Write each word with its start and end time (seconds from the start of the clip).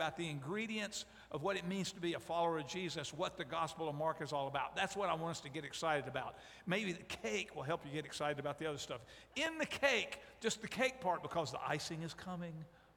about 0.00 0.16
the 0.16 0.30
ingredients 0.30 1.04
of 1.30 1.42
what 1.42 1.58
it 1.58 1.68
means 1.68 1.92
to 1.92 2.00
be 2.00 2.14
a 2.14 2.18
follower 2.18 2.58
of 2.58 2.66
Jesus, 2.66 3.12
what 3.12 3.36
the 3.36 3.44
Gospel 3.44 3.86
of 3.86 3.94
Mark 3.94 4.22
is 4.22 4.32
all 4.32 4.48
about. 4.48 4.74
That's 4.74 4.96
what 4.96 5.10
I 5.10 5.14
want 5.14 5.32
us 5.32 5.40
to 5.42 5.50
get 5.50 5.62
excited 5.62 6.08
about. 6.08 6.36
Maybe 6.66 6.92
the 6.92 7.02
cake 7.02 7.54
will 7.54 7.64
help 7.64 7.84
you 7.84 7.92
get 7.92 8.06
excited 8.06 8.38
about 8.38 8.58
the 8.58 8.66
other 8.66 8.78
stuff. 8.78 9.02
In 9.36 9.58
the 9.58 9.66
cake, 9.66 10.18
just 10.40 10.62
the 10.62 10.68
cake 10.68 11.02
part, 11.02 11.22
because 11.22 11.52
the 11.52 11.60
icing 11.68 12.00
is 12.02 12.14
coming. 12.14 12.54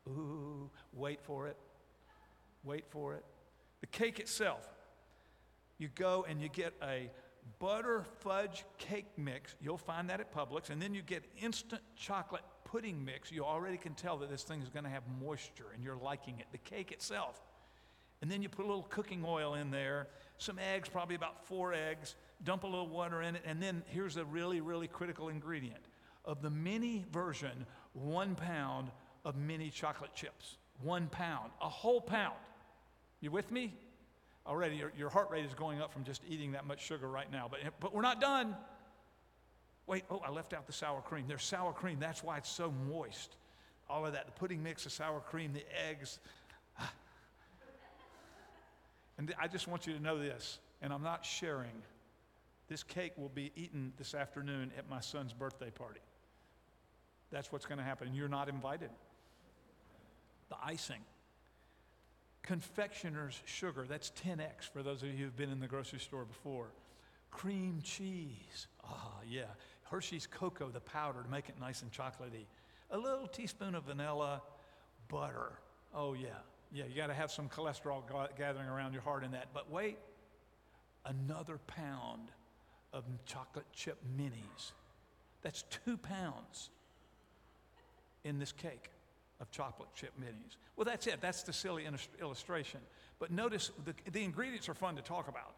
Ooh, 0.08 0.70
wait 0.94 1.20
for 1.22 1.48
it. 1.48 1.58
Wait 2.64 2.86
for 2.90 3.16
it. 3.16 3.26
The 3.82 3.88
cake 3.88 4.22
itself, 4.22 4.66
you 5.78 5.90
go 5.94 6.26
and 6.26 6.42
you 6.42 6.48
get 6.48 6.74
a 6.82 7.12
butter 7.60 8.06
fudge 8.22 8.64
cake 8.78 9.08
mix. 9.18 9.56
You'll 9.62 9.78
find 9.78 10.10
that 10.10 10.22
at 10.22 10.34
Publix. 10.34 10.70
And 10.70 10.82
then 10.82 10.94
you 10.94 11.02
get 11.02 11.26
instant 11.42 11.82
chocolate 11.98 12.44
pudding 12.74 13.06
mix. 13.06 13.32
You 13.32 13.46
already 13.46 13.78
can 13.78 13.94
tell 13.94 14.18
that 14.18 14.32
this 14.32 14.42
thing 14.42 14.64
is 14.64 14.70
going 14.70 14.84
to 14.84 14.90
have 14.90 15.04
moisture 15.22 15.68
and 15.76 15.84
you're 15.84 15.96
liking 15.96 16.40
it. 16.40 16.48
The 16.52 16.58
cake 16.58 16.92
itself. 16.92 17.40
And 18.24 18.32
then 18.32 18.42
you 18.42 18.50
put 18.50 18.66
a 18.66 18.68
little 18.68 18.88
cooking 18.90 19.24
oil 19.24 19.54
in 19.54 19.70
there, 19.70 20.08
some 20.40 20.58
eggs, 20.58 20.90
probably 20.90 21.16
about 21.16 21.46
four 21.46 21.72
eggs, 21.72 22.16
dump 22.44 22.64
a 22.64 22.68
little 22.68 22.88
water 22.88 23.22
in 23.22 23.36
it. 23.36 23.44
And 23.46 23.62
then 23.62 23.84
here's 23.90 24.18
a 24.18 24.26
really, 24.26 24.60
really 24.60 24.88
critical 24.88 25.30
ingredient 25.30 25.84
of 26.26 26.42
the 26.42 26.50
mini 26.50 27.06
version 27.12 27.68
one 27.94 28.34
pound 28.34 28.90
of 29.24 29.36
mini 29.36 29.70
chocolate 29.70 30.16
chips. 30.16 30.58
One 30.82 31.10
pound, 31.10 31.52
a 31.62 31.70
whole 31.70 32.02
pound. 32.02 32.34
You 33.22 33.30
with 33.30 33.52
me? 33.52 33.76
Already, 34.48 34.78
your, 34.78 34.92
your 34.98 35.10
heart 35.10 35.30
rate 35.30 35.46
is 35.46 35.54
going 35.54 35.80
up 35.80 35.94
from 35.94 36.04
just 36.04 36.24
eating 36.28 36.54
that 36.54 36.66
much 36.66 36.84
sugar 36.84 37.08
right 37.08 37.32
now. 37.32 37.48
But, 37.52 37.60
but 37.80 37.94
we're 37.94 38.02
not 38.02 38.20
done. 38.20 38.56
Wait, 39.88 40.04
oh, 40.10 40.22
I 40.26 40.30
left 40.30 40.54
out 40.54 40.66
the 40.66 40.74
sour 40.74 41.02
cream. 41.02 41.26
There's 41.28 41.44
sour 41.44 41.74
cream. 41.74 41.98
That's 42.00 42.24
why 42.24 42.38
it's 42.38 42.50
so 42.50 42.74
moist. 42.90 43.36
All 43.90 44.06
of 44.06 44.14
that, 44.14 44.26
the 44.26 44.32
pudding 44.32 44.64
mix, 44.64 44.86
the 44.86 44.90
sour 44.90 45.20
cream, 45.20 45.54
the 45.54 45.66
eggs. 45.90 46.20
And 49.20 49.32
I 49.40 49.48
just 49.48 49.68
want 49.68 49.86
you 49.86 49.94
to 49.94 50.02
know 50.02 50.18
this, 50.18 50.58
and 50.82 50.92
I'm 50.92 51.04
not 51.04 51.24
sharing. 51.24 51.84
This 52.68 52.82
cake 52.82 53.14
will 53.16 53.30
be 53.30 53.52
eaten 53.56 53.94
this 53.96 54.16
afternoon 54.16 54.72
at 54.76 54.90
my 54.90 55.02
son's 55.02 55.34
birthday 55.34 55.70
party. 55.70 56.00
That's 57.32 57.52
what's 57.52 57.68
going 57.68 57.78
to 57.78 57.84
happen, 57.84 58.16
you're 58.16 58.28
not 58.28 58.50
invited. 58.50 58.90
The 60.50 60.56
icing 60.66 61.02
confectioner's 62.44 63.42
sugar. 63.46 63.86
That's 63.88 64.12
10x 64.24 64.70
for 64.72 64.84
those 64.84 65.02
of 65.02 65.10
you 65.10 65.16
who've 65.26 65.36
been 65.36 65.52
in 65.52 65.60
the 65.60 65.68
grocery 65.68 66.00
store 66.00 66.26
before. 66.26 66.68
Cream 67.32 67.80
cheese. 67.84 68.68
Ah, 68.84 69.14
yeah. 69.28 69.44
Hershey's 69.84 70.28
cocoa, 70.28 70.70
the 70.70 70.80
powder 70.80 71.24
to 71.24 71.30
make 71.30 71.50
it 71.50 71.56
nice 71.60 71.82
and 71.82 71.92
chocolatey. 71.92 72.46
A 72.92 72.98
little 72.98 73.28
teaspoon 73.28 73.76
of 73.76 73.84
vanilla, 73.84 74.42
butter. 75.08 75.54
Oh, 75.94 76.14
yeah. 76.14 76.30
Yeah, 76.72 76.86
you 76.90 76.96
got 76.96 77.08
to 77.08 77.14
have 77.14 77.32
some 77.32 77.50
cholesterol 77.50 78.02
gathering 78.38 78.68
around 78.68 78.94
your 78.94 79.04
heart 79.04 79.24
in 79.24 79.32
that. 79.32 79.50
But 79.54 79.70
wait, 79.70 79.98
another 81.06 81.60
pound 81.68 82.32
of 82.92 83.04
chocolate 83.26 83.66
chip 83.74 83.98
minis. 84.18 84.72
That's 85.42 85.64
two 85.86 85.98
pounds 85.98 86.70
in 88.24 88.40
this 88.40 88.52
cake 88.52 88.90
of 89.40 89.52
chocolate 89.52 89.90
chip 89.94 90.14
minis. 90.20 90.58
Well, 90.76 90.86
that's 90.86 91.06
it. 91.06 91.22
That's 91.22 91.44
the 91.44 91.54
silly 91.54 91.86
illustration. 92.20 92.80
But 93.20 93.32
notice 93.32 93.72
the, 93.86 93.94
the 94.12 94.24
ingredients 94.24 94.68
are 94.70 94.74
fun 94.74 94.96
to 94.96 95.02
talk 95.02 95.28
about. 95.28 95.54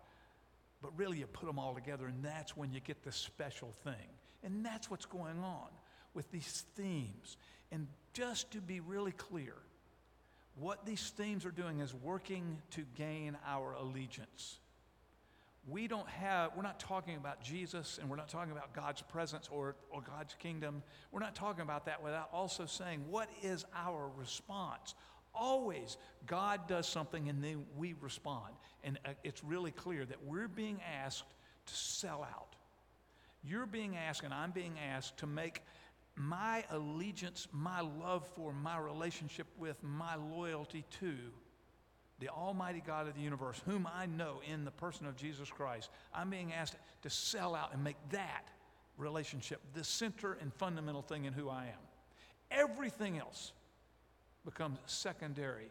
But 0.81 0.97
really, 0.97 1.19
you 1.19 1.27
put 1.27 1.45
them 1.45 1.57
all 1.57 1.73
together, 1.73 2.05
and 2.07 2.23
that's 2.23 2.55
when 2.55 2.71
you 2.71 2.79
get 2.79 3.03
the 3.03 3.11
special 3.11 3.73
thing. 3.83 4.09
And 4.43 4.65
that's 4.65 4.89
what's 4.89 5.05
going 5.05 5.39
on 5.43 5.67
with 6.13 6.31
these 6.31 6.65
themes. 6.75 7.37
And 7.71 7.87
just 8.13 8.51
to 8.51 8.61
be 8.61 8.79
really 8.79 9.11
clear, 9.11 9.55
what 10.55 10.85
these 10.85 11.09
themes 11.09 11.45
are 11.45 11.51
doing 11.51 11.79
is 11.79 11.93
working 11.93 12.61
to 12.71 12.83
gain 12.95 13.37
our 13.47 13.73
allegiance 13.73 14.59
we 15.67 15.87
don't 15.87 16.07
have, 16.07 16.51
we're 16.55 16.63
not 16.63 16.79
talking 16.79 17.15
about 17.15 17.41
Jesus 17.41 17.97
and 17.99 18.09
we're 18.09 18.15
not 18.17 18.29
talking 18.29 18.51
about 18.51 18.73
God's 18.73 19.01
presence 19.01 19.49
or, 19.51 19.75
or 19.89 20.01
God's 20.01 20.35
kingdom. 20.35 20.83
We're 21.11 21.21
not 21.21 21.33
talking 21.33 21.61
about 21.61 21.85
that 21.85 22.03
without 22.03 22.29
also 22.31 22.65
saying, 22.65 23.05
what 23.09 23.29
is 23.41 23.65
our 23.75 24.09
response? 24.15 24.93
Always, 25.35 25.97
God 26.25 26.67
does 26.67 26.87
something 26.87 27.29
and 27.29 27.43
then 27.43 27.65
we 27.77 27.93
respond. 28.01 28.53
And 28.83 28.99
uh, 29.05 29.11
it's 29.23 29.43
really 29.43 29.71
clear 29.71 30.05
that 30.05 30.23
we're 30.23 30.47
being 30.47 30.79
asked 31.03 31.23
to 31.65 31.73
sell 31.73 32.23
out. 32.23 32.55
You're 33.43 33.65
being 33.67 33.95
asked, 33.95 34.23
and 34.23 34.33
I'm 34.33 34.51
being 34.51 34.73
asked, 34.91 35.17
to 35.17 35.27
make 35.27 35.61
my 36.15 36.63
allegiance, 36.71 37.47
my 37.51 37.81
love 37.81 38.25
for, 38.35 38.53
my 38.53 38.79
relationship 38.79 39.47
with, 39.57 39.81
my 39.83 40.15
loyalty 40.15 40.83
to 40.99 41.13
the 42.19 42.29
Almighty 42.29 42.81
God 42.85 43.07
of 43.07 43.15
the 43.15 43.21
universe, 43.21 43.61
whom 43.65 43.87
I 43.93 44.05
know 44.05 44.41
in 44.49 44.63
the 44.63 44.71
person 44.71 45.05
of 45.05 45.17
Jesus 45.17 45.49
Christ, 45.49 45.89
I'm 46.13 46.29
being 46.29 46.53
asked 46.53 46.75
to 47.01 47.09
sell 47.09 47.53
out 47.55 47.73
and 47.73 47.83
make 47.83 47.97
that 48.11 48.47
relationship 48.97 49.59
the 49.73 49.83
center 49.83 50.37
and 50.41 50.53
fundamental 50.53 51.01
thing 51.01 51.25
in 51.25 51.33
who 51.33 51.49
I 51.49 51.65
am. 51.65 51.81
Everything 52.51 53.17
else 53.17 53.51
becomes 54.45 54.77
secondary, 54.85 55.69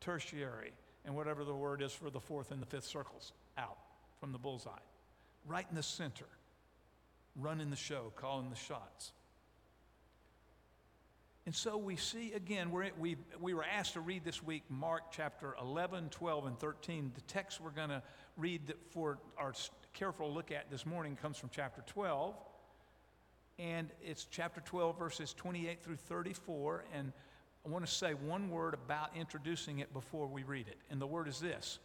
tertiary, 0.00 0.72
and 1.04 1.16
whatever 1.16 1.44
the 1.44 1.54
word 1.54 1.82
is 1.82 1.92
for 1.92 2.10
the 2.10 2.20
fourth 2.20 2.50
and 2.50 2.60
the 2.60 2.66
fifth 2.66 2.84
circles 2.84 3.32
out 3.58 3.78
from 4.20 4.32
the 4.32 4.38
bullseye. 4.38 4.70
Right 5.46 5.66
in 5.68 5.74
the 5.74 5.82
center, 5.82 6.26
running 7.36 7.70
the 7.70 7.76
show, 7.76 8.12
calling 8.16 8.50
the 8.50 8.56
shots. 8.56 9.12
And 11.46 11.54
so 11.54 11.78
we 11.78 11.96
see 11.96 12.32
again, 12.32 12.70
we're, 12.70 12.90
we, 12.98 13.16
we 13.40 13.54
were 13.54 13.64
asked 13.64 13.94
to 13.94 14.00
read 14.00 14.24
this 14.24 14.42
week 14.42 14.62
Mark 14.68 15.10
chapter 15.10 15.56
11, 15.60 16.10
12, 16.10 16.46
and 16.46 16.58
13. 16.58 17.12
The 17.14 17.22
text 17.22 17.60
we're 17.60 17.70
going 17.70 17.88
to 17.88 18.02
read 18.36 18.74
for 18.90 19.18
our 19.38 19.54
careful 19.94 20.32
look 20.32 20.52
at 20.52 20.70
this 20.70 20.84
morning 20.84 21.16
comes 21.20 21.38
from 21.38 21.50
chapter 21.52 21.82
12. 21.86 22.34
And 23.58 23.88
it's 24.02 24.26
chapter 24.30 24.60
12, 24.60 24.98
verses 24.98 25.34
28 25.34 25.82
through 25.82 25.96
34. 25.96 26.84
And 26.94 27.12
I 27.64 27.68
want 27.68 27.86
to 27.86 27.92
say 27.92 28.14
one 28.14 28.50
word 28.50 28.74
about 28.74 29.16
introducing 29.16 29.80
it 29.80 29.92
before 29.92 30.26
we 30.26 30.42
read 30.42 30.68
it. 30.68 30.78
And 30.90 31.00
the 31.00 31.06
word 31.06 31.28
is 31.28 31.40
this 31.40 31.78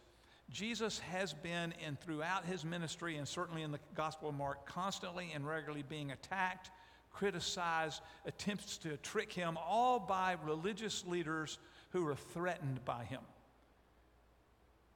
Jesus 0.50 0.98
has 1.00 1.32
been, 1.32 1.74
and 1.84 2.00
throughout 2.00 2.44
his 2.44 2.64
ministry, 2.64 3.16
and 3.16 3.26
certainly 3.26 3.62
in 3.62 3.72
the 3.72 3.80
Gospel 3.94 4.28
of 4.28 4.34
Mark, 4.34 4.66
constantly 4.66 5.32
and 5.34 5.46
regularly 5.46 5.84
being 5.88 6.12
attacked 6.12 6.70
criticized, 7.16 8.02
attempts 8.26 8.76
to 8.76 8.96
trick 8.98 9.32
him, 9.32 9.56
all 9.56 9.98
by 9.98 10.36
religious 10.44 11.04
leaders 11.06 11.58
who 11.90 12.06
are 12.06 12.14
threatened 12.14 12.84
by 12.84 13.04
him. 13.04 13.22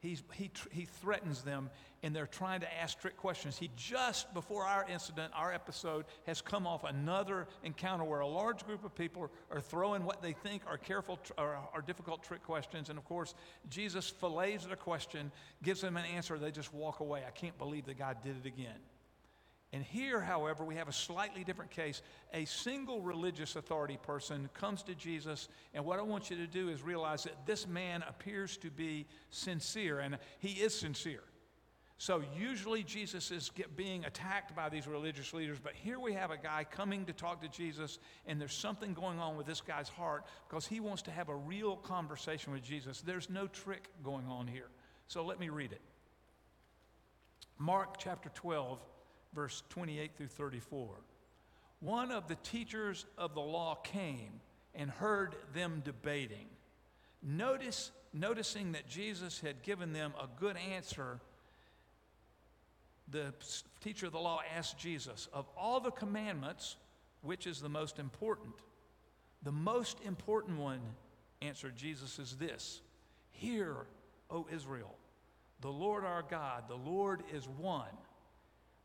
He's, 0.01 0.23
he, 0.33 0.51
he 0.71 0.87
threatens 0.87 1.43
them 1.43 1.69
and 2.03 2.17
they're 2.17 2.27
trying 2.27 2.61
to 2.61 2.81
ask 2.81 2.99
trick 2.99 3.19
questions. 3.19 3.59
He 3.59 3.71
just, 3.77 4.33
before 4.33 4.65
our 4.65 4.87
incident, 4.89 5.33
our 5.37 5.53
episode, 5.53 6.07
has 6.27 6.41
come 6.41 6.67
off 6.67 6.85
another 6.85 7.47
encounter 7.63 8.05
where 8.05 8.21
a 8.21 8.27
large 8.27 8.65
group 8.65 8.83
of 8.85 8.95
people 8.95 9.31
are 9.51 9.61
throwing 9.61 10.05
what 10.05 10.23
they 10.23 10.33
think 10.33 10.63
are 10.67 10.79
careful 10.79 11.19
or 11.37 11.59
are 11.75 11.83
difficult 11.83 12.23
trick 12.23 12.43
questions. 12.43 12.89
And 12.89 12.99
of 12.99 13.05
course, 13.05 13.35
Jesus 13.69 14.09
fillets 14.09 14.65
the 14.65 14.77
question, 14.77 15.31
gives 15.63 15.83
them 15.83 15.99
an 15.99 16.07
answer, 16.07 16.39
they 16.39 16.51
just 16.51 16.73
walk 16.73 17.01
away. 17.01 17.23
I 17.27 17.31
can't 17.31 17.59
believe 17.59 17.85
that 17.85 17.99
God 17.99 18.19
did 18.25 18.37
it 18.43 18.47
again. 18.47 18.79
And 19.73 19.85
here, 19.85 20.21
however, 20.21 20.65
we 20.65 20.75
have 20.75 20.89
a 20.89 20.93
slightly 20.93 21.45
different 21.45 21.71
case. 21.71 22.03
A 22.35 22.45
single 22.45 23.01
religious 23.01 23.55
authority 23.55 23.99
person 24.03 24.49
comes 24.53 24.83
to 24.85 24.97
Jesus, 24.97 25.49
and 25.75 25.85
what 25.85 26.01
I 26.01 26.03
want 26.03 26.29
you 26.29 26.37
to 26.39 26.47
do 26.49 26.69
is 26.69 26.83
realize 26.83 27.23
that 27.23 27.47
this 27.47 27.69
man 27.69 28.03
appears 28.09 28.57
to 28.59 28.71
be 28.71 29.07
sincere, 29.31 30.01
and 30.01 30.19
he 30.41 30.55
is 30.55 30.77
sincere. 30.77 31.23
So 31.99 32.23
usually 32.37 32.83
Jesus 32.83 33.31
is 33.31 33.51
being 33.77 34.07
attacked 34.07 34.57
by 34.57 34.71
these 34.71 34.89
religious 34.89 35.35
leaders, 35.35 35.59
but 35.63 35.75
here 35.75 36.01
we 36.01 36.15
have 36.15 36.31
a 36.31 36.37
guy 36.39 36.65
coming 36.69 37.05
to 37.05 37.13
talk 37.13 37.41
to 37.43 37.49
Jesus, 37.49 37.99
and 38.27 38.41
there's 38.41 38.55
something 38.55 38.93
going 38.93 39.21
on 39.21 39.37
with 39.37 39.47
this 39.47 39.61
guy's 39.61 39.89
heart 39.89 40.25
because 40.49 40.67
he 40.67 40.81
wants 40.81 41.03
to 41.03 41.11
have 41.11 41.29
a 41.29 41.37
real 41.37 41.77
conversation 41.77 42.53
with 42.53 42.63
Jesus. 42.63 43.03
There's 43.03 43.31
no 43.31 43.47
trick 43.47 43.89
going 44.03 44.27
on 44.27 44.49
here. 44.49 44.71
So 45.07 45.25
let 45.25 45.39
me 45.39 45.51
read 45.51 45.73
it. 45.73 45.83
Mark 47.59 47.99
chapter 47.99 48.31
12 48.31 48.81
verse 49.35 49.63
28 49.71 50.13
through 50.17 50.29
34. 50.29 50.89
One 51.81 52.11
of 52.11 52.29
the 52.29 52.37
teachers 52.37 53.07
of 53.17 53.35
the 53.35 53.41
law 53.41 53.75
came 53.77 54.41
and 54.75 54.91
heard 54.91 55.35
them 55.55 55.83
debating. 55.85 56.47
Notice, 57.23 57.91
noticing 58.13 58.73
that 58.73 58.89
Jesus 58.89 59.41
had 59.41 59.63
given 59.63 59.93
them 59.93 60.13
a 60.21 60.27
good 60.39 60.57
answer, 60.57 61.21
the 63.11 63.35
teacher 63.81 64.07
of 64.07 64.13
the 64.13 64.21
law 64.21 64.41
asked 64.57 64.79
Jesus, 64.79 65.29
Of 65.33 65.47
all 65.57 65.81
the 65.81 65.91
commandments, 65.91 66.77
which 67.23 67.47
is 67.47 67.61
the 67.61 67.69
most 67.69 67.99
important? 67.99 68.55
The 69.43 69.53
most 69.53 69.99
important 70.05 70.59
one, 70.59 70.81
answered 71.41 71.77
Jesus, 71.77 72.19
is 72.19 72.37
this 72.37 72.83
Hear, 73.33 73.87
O 74.31 74.47
Israel, 74.53 74.95
the 75.61 75.71
Lord 75.71 76.05
our 76.05 76.23
God, 76.23 76.65
the 76.69 76.77
Lord 76.77 77.23
is 77.33 77.49
one. 77.49 77.87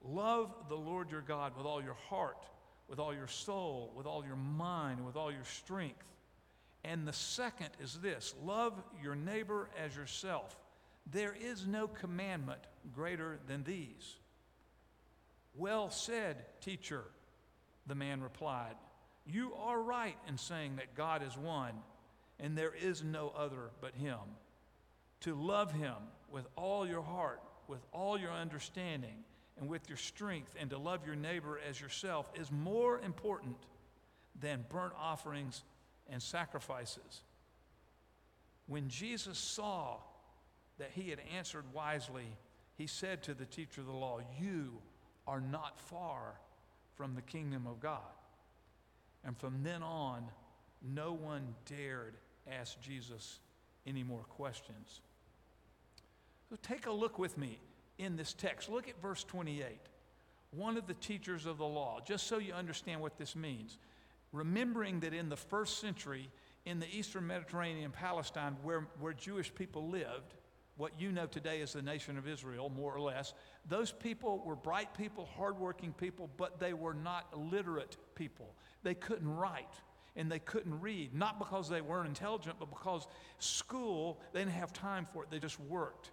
Love 0.07 0.53
the 0.69 0.75
Lord 0.75 1.09
your 1.09 1.21
God 1.21 1.53
with 1.57 1.65
all 1.65 1.81
your 1.81 1.97
heart, 2.09 2.45
with 2.87 2.99
all 2.99 3.13
your 3.13 3.27
soul, 3.27 3.91
with 3.95 4.05
all 4.05 4.23
your 4.25 4.35
mind, 4.35 5.05
with 5.05 5.15
all 5.15 5.31
your 5.31 5.45
strength. 5.45 6.05
And 6.83 7.07
the 7.07 7.13
second 7.13 7.69
is 7.81 7.99
this 7.99 8.35
love 8.43 8.73
your 9.01 9.15
neighbor 9.15 9.69
as 9.83 9.95
yourself. 9.95 10.55
There 11.11 11.35
is 11.39 11.65
no 11.65 11.87
commandment 11.87 12.61
greater 12.93 13.39
than 13.47 13.63
these. 13.63 14.15
Well 15.55 15.89
said, 15.89 16.37
teacher, 16.61 17.03
the 17.87 17.95
man 17.95 18.21
replied. 18.21 18.75
You 19.25 19.53
are 19.55 19.81
right 19.81 20.17
in 20.27 20.37
saying 20.37 20.75
that 20.75 20.95
God 20.95 21.23
is 21.23 21.37
one, 21.37 21.73
and 22.39 22.55
there 22.55 22.73
is 22.73 23.03
no 23.03 23.33
other 23.35 23.71
but 23.81 23.95
Him. 23.95 24.19
To 25.21 25.33
love 25.33 25.71
Him 25.71 25.95
with 26.29 26.45
all 26.55 26.87
your 26.87 27.01
heart, 27.01 27.41
with 27.67 27.79
all 27.91 28.19
your 28.19 28.31
understanding, 28.31 29.23
and 29.59 29.69
with 29.69 29.87
your 29.87 29.97
strength, 29.97 30.53
and 30.59 30.69
to 30.69 30.77
love 30.77 31.05
your 31.05 31.15
neighbor 31.15 31.59
as 31.67 31.79
yourself 31.79 32.29
is 32.35 32.51
more 32.51 32.99
important 32.99 33.55
than 34.39 34.65
burnt 34.69 34.93
offerings 34.99 35.63
and 36.09 36.21
sacrifices. 36.21 37.23
When 38.67 38.89
Jesus 38.89 39.37
saw 39.37 39.97
that 40.77 40.91
he 40.93 41.09
had 41.09 41.19
answered 41.35 41.63
wisely, 41.73 42.25
he 42.77 42.87
said 42.87 43.23
to 43.23 43.33
the 43.33 43.45
teacher 43.45 43.81
of 43.81 43.87
the 43.87 43.93
law, 43.93 44.19
You 44.39 44.73
are 45.27 45.39
not 45.39 45.79
far 45.79 46.39
from 46.95 47.15
the 47.15 47.21
kingdom 47.21 47.65
of 47.67 47.79
God. 47.79 48.01
And 49.23 49.37
from 49.37 49.63
then 49.63 49.81
on, 49.81 50.25
no 50.81 51.13
one 51.13 51.55
dared 51.65 52.15
ask 52.51 52.79
Jesus 52.81 53.39
any 53.87 54.03
more 54.03 54.23
questions. 54.23 55.01
So 56.49 56.57
take 56.61 56.85
a 56.85 56.91
look 56.91 57.17
with 57.17 57.37
me 57.37 57.59
in 57.97 58.15
this 58.15 58.33
text. 58.33 58.69
Look 58.69 58.87
at 58.87 59.01
verse 59.01 59.23
28. 59.23 59.65
One 60.51 60.77
of 60.77 60.87
the 60.87 60.93
teachers 60.93 61.45
of 61.45 61.57
the 61.57 61.65
law, 61.65 61.99
just 62.05 62.27
so 62.27 62.37
you 62.37 62.53
understand 62.53 63.01
what 63.01 63.17
this 63.17 63.35
means. 63.35 63.77
Remembering 64.31 65.01
that 65.01 65.13
in 65.13 65.29
the 65.29 65.35
first 65.35 65.79
century, 65.79 66.29
in 66.65 66.79
the 66.79 66.87
eastern 66.93 67.27
Mediterranean, 67.27 67.91
Palestine, 67.91 68.57
where, 68.63 68.87
where 68.99 69.13
Jewish 69.13 69.53
people 69.53 69.89
lived, 69.89 70.35
what 70.77 70.99
you 70.99 71.11
know 71.11 71.25
today 71.25 71.61
as 71.61 71.73
the 71.73 71.81
nation 71.81 72.17
of 72.17 72.27
Israel, 72.27 72.69
more 72.69 72.93
or 72.93 72.99
less, 72.99 73.33
those 73.67 73.91
people 73.91 74.41
were 74.45 74.55
bright 74.55 74.93
people, 74.93 75.27
hardworking 75.37 75.93
people, 75.93 76.29
but 76.37 76.59
they 76.59 76.73
were 76.73 76.93
not 76.93 77.37
literate 77.37 77.97
people. 78.15 78.53
They 78.83 78.93
couldn't 78.93 79.29
write 79.29 79.73
and 80.17 80.31
they 80.31 80.39
couldn't 80.39 80.79
read, 80.79 81.13
not 81.13 81.39
because 81.39 81.69
they 81.69 81.81
weren't 81.81 82.07
intelligent, 82.07 82.55
but 82.59 82.69
because 82.69 83.07
school, 83.39 84.19
they 84.33 84.39
didn't 84.39 84.53
have 84.53 84.71
time 84.71 85.05
for 85.11 85.23
it. 85.23 85.29
They 85.29 85.39
just 85.39 85.59
worked. 85.61 86.11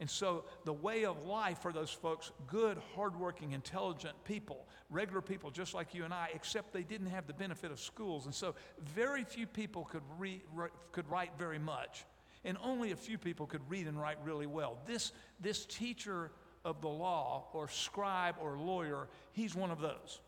And 0.00 0.10
so, 0.10 0.44
the 0.64 0.72
way 0.72 1.04
of 1.04 1.24
life 1.24 1.60
for 1.60 1.72
those 1.72 1.90
folks, 1.90 2.32
good, 2.48 2.78
hardworking, 2.96 3.52
intelligent 3.52 4.14
people, 4.24 4.66
regular 4.90 5.22
people 5.22 5.50
just 5.50 5.72
like 5.72 5.94
you 5.94 6.04
and 6.04 6.12
I, 6.12 6.30
except 6.34 6.72
they 6.72 6.82
didn't 6.82 7.06
have 7.08 7.28
the 7.28 7.32
benefit 7.32 7.70
of 7.70 7.78
schools. 7.78 8.24
And 8.24 8.34
so, 8.34 8.56
very 8.94 9.22
few 9.22 9.46
people 9.46 9.84
could, 9.84 10.02
read, 10.18 10.42
could 10.90 11.08
write 11.08 11.30
very 11.38 11.60
much, 11.60 12.04
and 12.44 12.58
only 12.62 12.90
a 12.90 12.96
few 12.96 13.18
people 13.18 13.46
could 13.46 13.62
read 13.70 13.86
and 13.86 14.00
write 14.00 14.18
really 14.24 14.46
well. 14.46 14.78
This, 14.84 15.12
this 15.40 15.64
teacher 15.64 16.32
of 16.64 16.80
the 16.80 16.88
law, 16.88 17.44
or 17.52 17.68
scribe, 17.68 18.34
or 18.40 18.58
lawyer, 18.58 19.08
he's 19.32 19.54
one 19.54 19.70
of 19.70 19.80
those. 19.80 20.20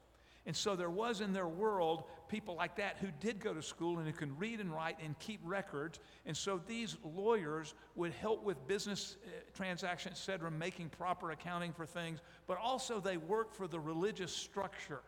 And 0.46 0.54
so 0.54 0.76
there 0.76 0.90
was 0.90 1.20
in 1.20 1.32
their 1.32 1.48
world 1.48 2.04
people 2.28 2.54
like 2.54 2.76
that 2.76 2.96
who 3.00 3.08
did 3.20 3.40
go 3.40 3.54
to 3.54 3.62
school 3.62 3.98
and 3.98 4.06
who 4.06 4.12
can 4.12 4.36
read 4.38 4.60
and 4.60 4.72
write 4.72 4.96
and 5.02 5.18
keep 5.18 5.40
records. 5.44 6.00
And 6.24 6.36
so 6.36 6.60
these 6.66 6.96
lawyers 7.04 7.74
would 7.94 8.12
help 8.12 8.44
with 8.44 8.66
business 8.66 9.16
uh, 9.24 9.30
transactions, 9.54 10.16
et 10.16 10.22
cetera, 10.22 10.50
making 10.50 10.90
proper 10.90 11.30
accounting 11.30 11.72
for 11.72 11.86
things, 11.86 12.20
but 12.46 12.58
also 12.58 13.00
they 13.00 13.16
worked 13.16 13.54
for 13.54 13.68
the 13.68 13.80
religious 13.80 14.32
structure. 14.32 15.00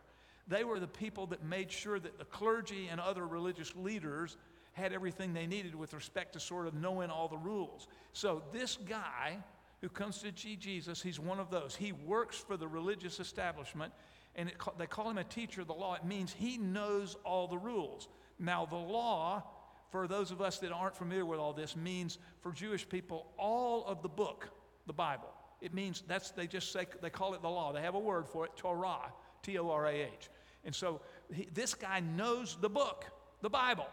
They 0.47 0.63
were 0.63 0.79
the 0.79 0.87
people 0.87 1.27
that 1.27 1.43
made 1.43 1.71
sure 1.71 1.99
that 1.99 2.17
the 2.17 2.25
clergy 2.25 2.87
and 2.89 2.99
other 2.99 3.27
religious 3.27 3.75
leaders 3.75 4.37
had 4.73 4.93
everything 4.93 5.33
they 5.33 5.47
needed 5.47 5.75
with 5.75 5.93
respect 5.93 6.33
to 6.33 6.39
sort 6.39 6.65
of 6.67 6.73
knowing 6.73 7.09
all 7.09 7.27
the 7.27 7.37
rules. 7.37 7.87
So 8.13 8.41
this 8.51 8.77
guy 8.77 9.37
who 9.81 9.89
comes 9.89 10.19
to 10.19 10.31
Jesus, 10.31 11.01
he's 11.01 11.19
one 11.19 11.39
of 11.39 11.49
those. 11.49 11.75
He 11.75 11.91
works 11.91 12.37
for 12.37 12.57
the 12.57 12.67
religious 12.67 13.19
establishment 13.19 13.93
and 14.35 14.49
it, 14.49 14.55
they 14.77 14.87
call 14.87 15.09
him 15.09 15.17
a 15.17 15.23
teacher 15.23 15.61
of 15.61 15.67
the 15.67 15.73
law. 15.73 15.95
It 15.95 16.05
means 16.05 16.33
he 16.37 16.57
knows 16.57 17.15
all 17.23 17.47
the 17.47 17.57
rules. 17.57 18.07
Now, 18.37 18.65
the 18.65 18.75
law, 18.75 19.43
for 19.91 20.07
those 20.07 20.31
of 20.31 20.41
us 20.41 20.59
that 20.59 20.71
aren't 20.71 20.95
familiar 20.95 21.25
with 21.25 21.39
all 21.39 21.53
this, 21.53 21.75
means 21.75 22.17
for 22.41 22.51
Jewish 22.51 22.87
people 22.87 23.27
all 23.37 23.85
of 23.85 24.01
the 24.01 24.09
book, 24.09 24.49
the 24.87 24.93
Bible. 24.93 25.29
It 25.61 25.73
means 25.73 26.03
that's, 26.07 26.31
they 26.31 26.47
just 26.47 26.71
say, 26.71 26.87
they 27.01 27.09
call 27.09 27.33
it 27.33 27.41
the 27.41 27.49
law. 27.49 27.73
They 27.73 27.81
have 27.81 27.95
a 27.95 27.99
word 27.99 28.27
for 28.27 28.45
it, 28.45 28.51
Torah, 28.55 29.11
T 29.43 29.57
O 29.57 29.69
R 29.69 29.87
A 29.87 29.93
H. 29.93 30.29
And 30.63 30.73
so 30.73 31.01
he, 31.33 31.47
this 31.53 31.73
guy 31.73 31.99
knows 31.99 32.57
the 32.61 32.69
book, 32.69 33.05
the 33.41 33.49
Bible. 33.49 33.87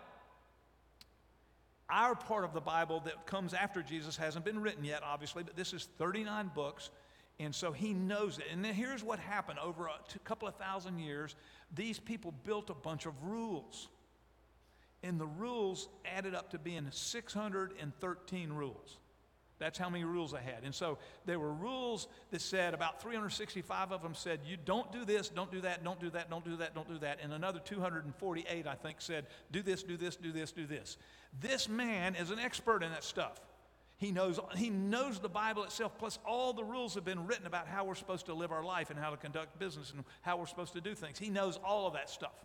Our 1.88 2.16
part 2.16 2.44
of 2.44 2.52
the 2.52 2.60
Bible 2.60 3.00
that 3.04 3.26
comes 3.26 3.54
after 3.54 3.82
Jesus 3.82 4.16
hasn't 4.16 4.44
been 4.44 4.60
written 4.60 4.84
yet, 4.84 5.02
obviously, 5.04 5.44
but 5.44 5.56
this 5.56 5.72
is 5.72 5.88
39 5.98 6.50
books. 6.54 6.90
And 7.38 7.54
so 7.54 7.72
he 7.72 7.92
knows 7.92 8.38
it. 8.38 8.46
And 8.50 8.64
then 8.64 8.74
here's 8.74 9.04
what 9.04 9.18
happened 9.18 9.58
over 9.58 9.88
a 9.88 10.18
couple 10.20 10.48
of 10.48 10.54
thousand 10.56 10.98
years 10.98 11.36
these 11.74 11.98
people 11.98 12.32
built 12.44 12.70
a 12.70 12.74
bunch 12.74 13.06
of 13.06 13.12
rules. 13.22 13.88
And 15.02 15.20
the 15.20 15.26
rules 15.26 15.88
added 16.04 16.34
up 16.34 16.50
to 16.50 16.58
being 16.58 16.86
613 16.90 18.52
rules. 18.52 18.98
That's 19.58 19.78
how 19.78 19.88
many 19.88 20.04
rules 20.04 20.34
I 20.34 20.40
had. 20.40 20.64
And 20.64 20.74
so 20.74 20.98
there 21.24 21.38
were 21.38 21.52
rules 21.52 22.08
that 22.30 22.42
said 22.42 22.74
about 22.74 23.00
365 23.00 23.90
of 23.90 24.02
them 24.02 24.14
said, 24.14 24.40
you 24.44 24.56
don't 24.62 24.90
do 24.92 25.04
this, 25.04 25.28
don't 25.28 25.50
do 25.50 25.62
that, 25.62 25.82
don't 25.82 25.98
do 25.98 26.10
that, 26.10 26.28
don't 26.28 26.44
do 26.44 26.56
that, 26.56 26.74
don't 26.74 26.88
do 26.88 26.98
that. 26.98 27.20
And 27.22 27.32
another 27.32 27.58
248, 27.60 28.66
I 28.66 28.74
think, 28.74 28.96
said, 29.00 29.26
do 29.52 29.62
this, 29.62 29.82
do 29.82 29.96
this, 29.96 30.16
do 30.16 30.30
this, 30.30 30.52
do 30.52 30.66
this. 30.66 30.98
This 31.40 31.68
man 31.68 32.14
is 32.16 32.30
an 32.30 32.38
expert 32.38 32.82
in 32.82 32.90
that 32.90 33.04
stuff. 33.04 33.40
He 33.98 34.12
knows, 34.12 34.38
he 34.56 34.68
knows 34.68 35.20
the 35.20 35.28
Bible 35.28 35.64
itself, 35.64 35.96
plus 35.98 36.18
all 36.26 36.52
the 36.52 36.64
rules 36.64 36.94
have 36.94 37.04
been 37.04 37.26
written 37.26 37.46
about 37.46 37.66
how 37.66 37.84
we're 37.84 37.94
supposed 37.94 38.26
to 38.26 38.34
live 38.34 38.52
our 38.52 38.64
life 38.64 38.90
and 38.90 38.98
how 38.98 39.10
to 39.10 39.16
conduct 39.16 39.58
business 39.58 39.90
and 39.90 40.04
how 40.20 40.36
we're 40.36 40.46
supposed 40.46 40.74
to 40.74 40.82
do 40.82 40.94
things. 40.94 41.18
He 41.18 41.30
knows 41.30 41.58
all 41.64 41.86
of 41.86 41.94
that 41.94 42.10
stuff. 42.10 42.44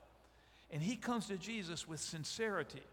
And 0.71 0.81
he 0.81 0.95
comes 0.95 1.27
to 1.27 1.38
Jesus 1.38 1.88
with 1.88 2.00
sincerity. 2.00 2.83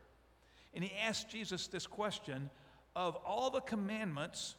And 0.75 0.83
he 0.83 0.93
asks 0.97 1.31
Jesus 1.31 1.69
this 1.69 1.87
question 1.87 2.51
of 2.97 3.15
all 3.25 3.51
the 3.51 3.61
commandments, 3.61 4.57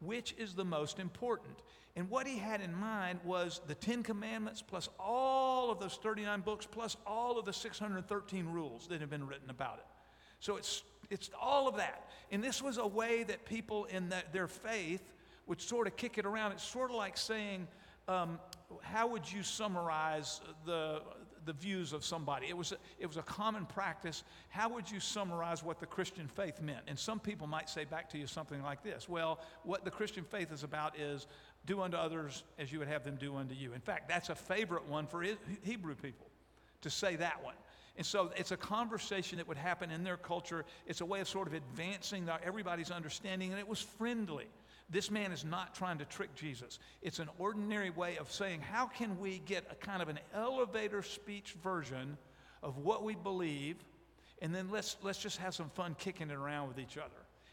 which 0.00 0.34
is 0.38 0.54
the 0.54 0.64
most 0.64 1.00
important? 1.00 1.56
And 1.96 2.08
what 2.08 2.28
he 2.28 2.38
had 2.38 2.60
in 2.60 2.72
mind 2.72 3.18
was 3.24 3.60
the 3.66 3.74
Ten 3.74 4.04
Commandments 4.04 4.62
plus 4.62 4.88
all 5.00 5.72
of 5.72 5.80
those 5.80 5.96
39 5.96 6.40
books 6.42 6.64
plus 6.64 6.96
all 7.04 7.38
of 7.40 7.44
the 7.44 7.52
613 7.52 8.46
rules 8.46 8.86
that 8.86 9.00
have 9.00 9.10
been 9.10 9.26
written 9.26 9.50
about 9.50 9.78
it. 9.78 9.86
So 10.42 10.56
it's, 10.56 10.82
it's 11.08 11.30
all 11.40 11.68
of 11.68 11.76
that. 11.76 12.08
And 12.32 12.42
this 12.42 12.60
was 12.60 12.76
a 12.76 12.86
way 12.86 13.22
that 13.22 13.44
people 13.44 13.84
in 13.84 14.08
that, 14.08 14.32
their 14.32 14.48
faith 14.48 15.12
would 15.46 15.60
sort 15.60 15.86
of 15.86 15.96
kick 15.96 16.18
it 16.18 16.26
around. 16.26 16.50
It's 16.50 16.64
sort 16.64 16.90
of 16.90 16.96
like 16.96 17.16
saying, 17.16 17.68
um, 18.08 18.40
how 18.82 19.06
would 19.06 19.30
you 19.30 19.44
summarize 19.44 20.40
the, 20.66 21.02
the 21.44 21.52
views 21.52 21.92
of 21.92 22.04
somebody? 22.04 22.48
It 22.48 22.56
was, 22.56 22.72
a, 22.72 22.76
it 22.98 23.06
was 23.06 23.18
a 23.18 23.22
common 23.22 23.66
practice. 23.66 24.24
How 24.48 24.68
would 24.70 24.90
you 24.90 24.98
summarize 24.98 25.62
what 25.62 25.78
the 25.78 25.86
Christian 25.86 26.26
faith 26.26 26.60
meant? 26.60 26.80
And 26.88 26.98
some 26.98 27.20
people 27.20 27.46
might 27.46 27.70
say 27.70 27.84
back 27.84 28.10
to 28.10 28.18
you 28.18 28.26
something 28.26 28.64
like 28.64 28.82
this 28.82 29.08
Well, 29.08 29.38
what 29.62 29.84
the 29.84 29.92
Christian 29.92 30.24
faith 30.24 30.50
is 30.50 30.64
about 30.64 30.98
is 30.98 31.28
do 31.66 31.82
unto 31.82 31.96
others 31.96 32.42
as 32.58 32.72
you 32.72 32.80
would 32.80 32.88
have 32.88 33.04
them 33.04 33.14
do 33.14 33.36
unto 33.36 33.54
you. 33.54 33.74
In 33.74 33.80
fact, 33.80 34.08
that's 34.08 34.28
a 34.28 34.34
favorite 34.34 34.88
one 34.88 35.06
for 35.06 35.24
Hebrew 35.62 35.94
people 35.94 36.26
to 36.80 36.90
say 36.90 37.14
that 37.14 37.44
one. 37.44 37.54
And 37.96 38.06
so 38.06 38.30
it's 38.36 38.52
a 38.52 38.56
conversation 38.56 39.38
that 39.38 39.46
would 39.48 39.58
happen 39.58 39.90
in 39.90 40.02
their 40.02 40.16
culture. 40.16 40.64
It's 40.86 41.02
a 41.02 41.06
way 41.06 41.20
of 41.20 41.28
sort 41.28 41.46
of 41.46 41.54
advancing 41.54 42.28
everybody's 42.42 42.90
understanding, 42.90 43.50
and 43.50 43.60
it 43.60 43.68
was 43.68 43.80
friendly. 43.80 44.46
This 44.88 45.10
man 45.10 45.30
is 45.32 45.44
not 45.44 45.74
trying 45.74 45.98
to 45.98 46.04
trick 46.04 46.34
Jesus. 46.34 46.78
It's 47.02 47.18
an 47.18 47.28
ordinary 47.38 47.90
way 47.90 48.16
of 48.16 48.30
saying, 48.32 48.60
how 48.60 48.86
can 48.86 49.18
we 49.20 49.42
get 49.46 49.66
a 49.70 49.74
kind 49.74 50.02
of 50.02 50.08
an 50.08 50.18
elevator 50.34 51.02
speech 51.02 51.54
version 51.62 52.16
of 52.62 52.78
what 52.78 53.02
we 53.02 53.14
believe, 53.14 53.76
and 54.40 54.54
then 54.54 54.70
let's, 54.70 54.96
let's 55.02 55.18
just 55.18 55.38
have 55.38 55.54
some 55.54 55.68
fun 55.70 55.96
kicking 55.98 56.30
it 56.30 56.36
around 56.36 56.68
with 56.68 56.78
each 56.78 56.96
other. 56.96 57.10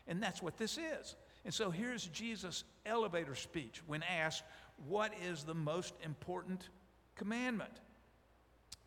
And 0.08 0.22
that's 0.22 0.42
what 0.42 0.58
this 0.58 0.78
is. 0.78 1.16
And 1.46 1.54
so 1.54 1.72
here's 1.72 2.08
Jesus' 2.08 2.64
elevator 2.86 3.36
speech 3.36 3.82
when 3.88 4.04
asked, 4.04 4.44
What 4.88 5.14
is 5.28 5.44
the 5.44 5.54
most 5.54 5.94
important 6.04 6.70
commandment? 7.16 7.72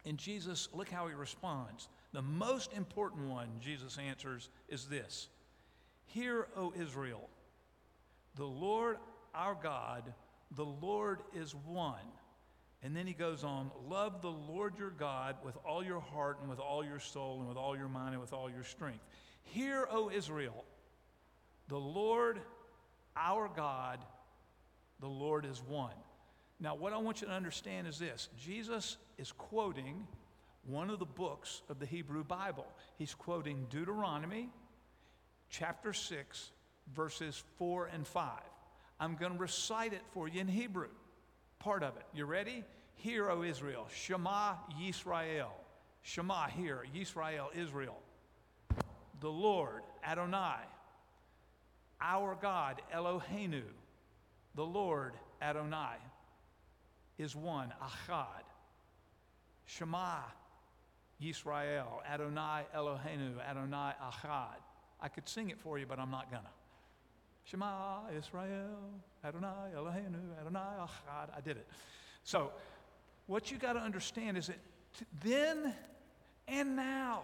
And 0.04 0.18
Jesus, 0.18 0.68
look 0.73 0.88
how 0.88 1.06
he 1.09 1.14
responds. 1.14 1.88
The 2.12 2.23
most 2.23 2.73
important 2.73 3.28
one, 3.28 3.49
Jesus 3.61 3.99
answers, 3.99 4.50
is 4.68 4.87
this 4.87 5.28
Hear, 6.06 6.49
O 6.56 6.73
Israel, 6.76 7.28
the 8.37 8.44
Lord 8.47 8.99
our 9.35 9.56
God, 9.61 10.12
the 10.56 10.64
Lord 10.64 11.21
is 11.35 11.54
one. 11.54 11.97
And 12.82 12.97
then 12.97 13.06
he 13.06 13.12
goes 13.12 13.44
on, 13.44 13.71
Love 13.88 14.23
the 14.23 14.30
Lord 14.30 14.76
your 14.76 14.90
God 14.90 15.37
with 15.44 15.56
all 15.64 15.85
your 15.85 16.00
heart 16.00 16.38
and 16.40 16.50
with 16.50 16.59
all 16.59 16.85
your 16.85 16.99
soul 16.99 17.38
and 17.38 17.49
with 17.49 17.56
all 17.56 17.76
your 17.76 17.88
mind 17.88 18.12
and 18.12 18.21
with 18.21 18.32
all 18.32 18.50
your 18.50 18.64
strength. 18.64 19.04
Hear, 19.44 19.87
O 19.90 20.11
Israel, 20.11 20.64
the 21.68 21.78
Lord 21.78 22.40
our 23.16 23.49
God, 23.54 23.99
the 25.00 25.09
Lord 25.09 25.44
is 25.44 25.62
one. 25.68 25.94
Now, 26.62 26.76
what 26.76 26.92
I 26.92 26.99
want 26.99 27.21
you 27.21 27.26
to 27.26 27.33
understand 27.33 27.88
is 27.88 27.99
this 27.99 28.28
Jesus 28.38 28.97
is 29.19 29.33
quoting 29.33 30.07
one 30.64 30.90
of 30.90 31.00
the 31.00 31.04
books 31.04 31.62
of 31.69 31.81
the 31.81 31.87
Hebrew 31.87 32.23
Bible. 32.23 32.66
He's 32.97 33.14
quoting 33.14 33.66
Deuteronomy 33.69 34.49
chapter 35.50 35.92
6, 35.92 36.50
verses 36.95 37.42
4 37.59 37.87
and 37.92 38.07
5. 38.07 38.31
I'm 39.00 39.16
going 39.16 39.33
to 39.33 39.38
recite 39.38 39.92
it 39.92 40.02
for 40.12 40.28
you 40.28 40.40
in 40.40 40.47
Hebrew, 40.47 40.90
part 41.59 41.83
of 41.83 41.97
it. 41.97 42.04
You 42.14 42.26
ready? 42.26 42.62
Hear, 42.95 43.28
O 43.28 43.42
Israel, 43.42 43.88
Shema 43.92 44.54
Yisrael. 44.81 45.50
Shema, 46.02 46.47
hear, 46.47 46.85
Yisrael, 46.95 47.47
Israel. 47.57 47.99
The 49.21 49.31
Lord, 49.31 49.83
Adonai, 50.07 50.61
our 52.00 52.37
God, 52.40 52.83
Eloheinu, 52.95 53.62
the 54.54 54.64
Lord, 54.64 55.14
Adonai, 55.40 55.97
is 57.19 57.37
one, 57.37 57.73
Achad. 57.83 58.45
Shema, 59.64 60.19
Yisrael, 61.23 62.04
Adonai, 62.11 62.64
Eloheinu, 62.76 63.40
Adonai, 63.49 63.92
Achad. 64.02 64.61
I 65.00 65.09
could 65.09 65.28
sing 65.28 65.50
it 65.50 65.59
for 65.59 65.78
you, 65.78 65.87
but 65.87 65.99
I'm 65.99 66.11
not 66.11 66.31
gonna. 66.31 66.50
Shema, 67.45 68.09
Israel, 68.16 68.78
Adonai, 69.25 69.73
Eloheinu, 69.76 70.38
Adonai, 70.40 70.61
Achad. 70.81 71.28
I 71.37 71.40
did 71.40 71.57
it. 71.57 71.66
So, 72.25 72.52
what 73.26 73.50
you 73.50 73.59
got 73.59 73.75
to 73.75 73.81
understand 73.81 74.37
is 74.37 74.49
that 74.49 74.59
t- 74.99 75.07
then 75.23 75.75
and 76.49 76.76
now, 76.76 77.23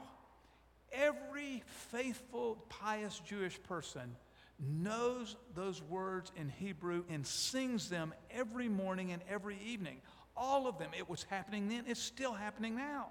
every 0.92 1.62
faithful, 1.66 2.64
pious 2.68 3.20
Jewish 3.26 3.60
person 3.64 4.16
knows 4.58 5.36
those 5.54 5.82
words 5.82 6.32
in 6.36 6.48
Hebrew 6.48 7.04
and 7.08 7.26
sings 7.26 7.88
them 7.88 8.12
every 8.30 8.68
morning 8.68 9.12
and 9.12 9.22
every 9.28 9.58
evening. 9.64 10.00
All 10.36 10.66
of 10.66 10.78
them. 10.78 10.90
It 10.96 11.08
was 11.08 11.24
happening 11.24 11.68
then, 11.68 11.84
it's 11.86 12.02
still 12.02 12.32
happening 12.32 12.76
now. 12.76 13.06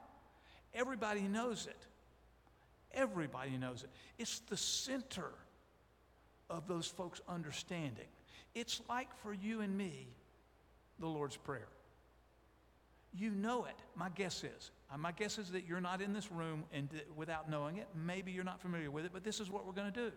Everybody 0.73 1.21
knows 1.21 1.67
it. 1.67 1.87
Everybody 2.93 3.57
knows 3.57 3.83
it. 3.83 3.89
It's 4.17 4.39
the 4.39 4.57
center 4.57 5.31
of 6.49 6.67
those 6.67 6.87
folks' 6.87 7.21
understanding. 7.27 8.07
It's 8.55 8.81
like 8.89 9.09
for 9.21 9.33
you 9.33 9.61
and 9.61 9.77
me, 9.77 10.07
the 10.99 11.07
Lord's 11.07 11.37
Prayer. 11.37 11.67
You 13.13 13.31
know 13.31 13.65
it. 13.65 13.75
My 13.95 14.09
guess 14.09 14.43
is. 14.43 14.71
Uh, 14.91 14.97
my 14.97 15.11
guess 15.11 15.37
is 15.37 15.51
that 15.51 15.65
you're 15.65 15.81
not 15.81 16.01
in 16.01 16.13
this 16.13 16.31
room 16.31 16.63
and 16.71 16.89
without 17.15 17.49
knowing 17.49 17.77
it. 17.77 17.87
Maybe 17.95 18.31
you're 18.31 18.43
not 18.43 18.61
familiar 18.61 18.91
with 18.91 19.05
it, 19.05 19.11
but 19.13 19.23
this 19.23 19.39
is 19.39 19.49
what 19.49 19.65
we're 19.65 19.73
going 19.73 19.91
to 19.91 19.99
do. 19.99 20.11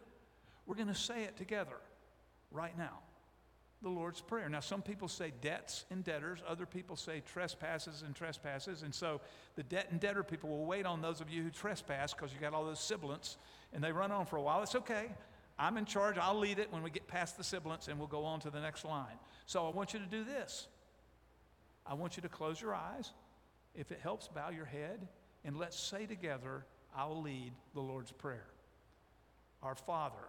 We're 0.70 0.76
going 0.76 0.86
to 0.86 0.94
say 0.94 1.24
it 1.24 1.36
together 1.36 1.74
right 2.52 2.78
now. 2.78 3.00
The 3.82 3.88
Lord's 3.88 4.20
Prayer. 4.20 4.48
Now, 4.48 4.60
some 4.60 4.82
people 4.82 5.08
say 5.08 5.32
debts 5.40 5.84
and 5.90 6.04
debtors, 6.04 6.38
other 6.46 6.64
people 6.64 6.94
say 6.94 7.24
trespasses 7.26 8.02
and 8.06 8.14
trespasses. 8.14 8.82
And 8.84 8.94
so 8.94 9.20
the 9.56 9.64
debt 9.64 9.88
and 9.90 9.98
debtor 9.98 10.22
people 10.22 10.48
will 10.48 10.66
wait 10.66 10.86
on 10.86 11.02
those 11.02 11.20
of 11.20 11.28
you 11.28 11.42
who 11.42 11.50
trespass 11.50 12.14
because 12.14 12.32
you 12.32 12.38
got 12.38 12.54
all 12.54 12.64
those 12.64 12.78
sibilants 12.78 13.36
and 13.72 13.82
they 13.82 13.90
run 13.90 14.12
on 14.12 14.26
for 14.26 14.36
a 14.36 14.42
while. 14.42 14.62
It's 14.62 14.76
okay. 14.76 15.10
I'm 15.58 15.76
in 15.76 15.86
charge. 15.86 16.18
I'll 16.18 16.38
lead 16.38 16.60
it 16.60 16.72
when 16.72 16.84
we 16.84 16.90
get 16.90 17.08
past 17.08 17.36
the 17.36 17.42
sibilants 17.42 17.88
and 17.88 17.98
we'll 17.98 18.06
go 18.06 18.24
on 18.24 18.38
to 18.38 18.50
the 18.50 18.60
next 18.60 18.84
line. 18.84 19.18
So 19.46 19.66
I 19.66 19.70
want 19.70 19.92
you 19.92 19.98
to 19.98 20.06
do 20.06 20.22
this. 20.22 20.68
I 21.84 21.94
want 21.94 22.16
you 22.16 22.22
to 22.22 22.28
close 22.28 22.60
your 22.60 22.76
eyes. 22.76 23.10
If 23.74 23.90
it 23.90 23.98
helps, 24.00 24.28
bow 24.28 24.50
your 24.50 24.66
head 24.66 25.08
and 25.44 25.56
let's 25.56 25.76
say 25.76 26.06
together, 26.06 26.64
I'll 26.96 27.20
lead 27.20 27.54
the 27.74 27.80
Lord's 27.80 28.12
Prayer. 28.12 28.46
Our 29.64 29.74
Father, 29.74 30.28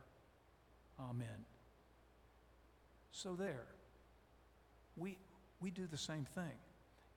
Amen. 1.09 1.45
So 3.11 3.35
there, 3.35 3.65
we, 4.95 5.17
we 5.59 5.71
do 5.71 5.87
the 5.87 5.97
same 5.97 6.25
thing. 6.35 6.57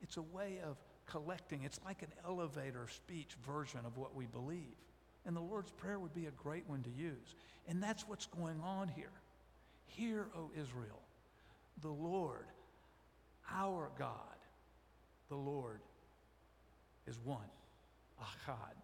It's 0.03 0.17
a 0.17 0.23
way 0.23 0.61
of 0.65 0.77
collecting, 1.07 1.63
it's 1.65 1.81
like 1.85 2.03
an 2.03 2.13
elevator 2.25 2.87
speech 2.89 3.37
version 3.47 3.81
of 3.85 3.97
what 3.97 4.15
we 4.15 4.27
believe. 4.27 4.77
And 5.27 5.35
the 5.35 5.41
Lord's 5.41 5.71
Prayer 5.71 5.99
would 5.99 6.15
be 6.15 6.27
a 6.27 6.31
great 6.33 6.65
one 6.67 6.83
to 6.83 6.91
use. 6.91 7.35
And 7.69 7.83
that's 7.83 8.07
what's 8.07 8.27
going 8.27 8.61
on 8.63 8.89
here. 8.89 9.13
Hear, 9.87 10.27
O 10.37 10.51
Israel, 10.59 11.01
the 11.83 11.89
Lord, 11.89 12.47
our 13.51 13.91
God, 13.99 14.11
the 15.29 15.37
Lord 15.37 15.81
is 17.07 17.19
one, 17.25 17.39
Achad. 18.21 18.75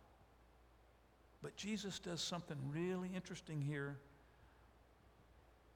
But 1.42 1.57
Jesus 1.57 1.99
does 1.99 2.21
something 2.21 2.57
really 2.73 3.11
interesting 3.14 3.61
here. 3.61 3.97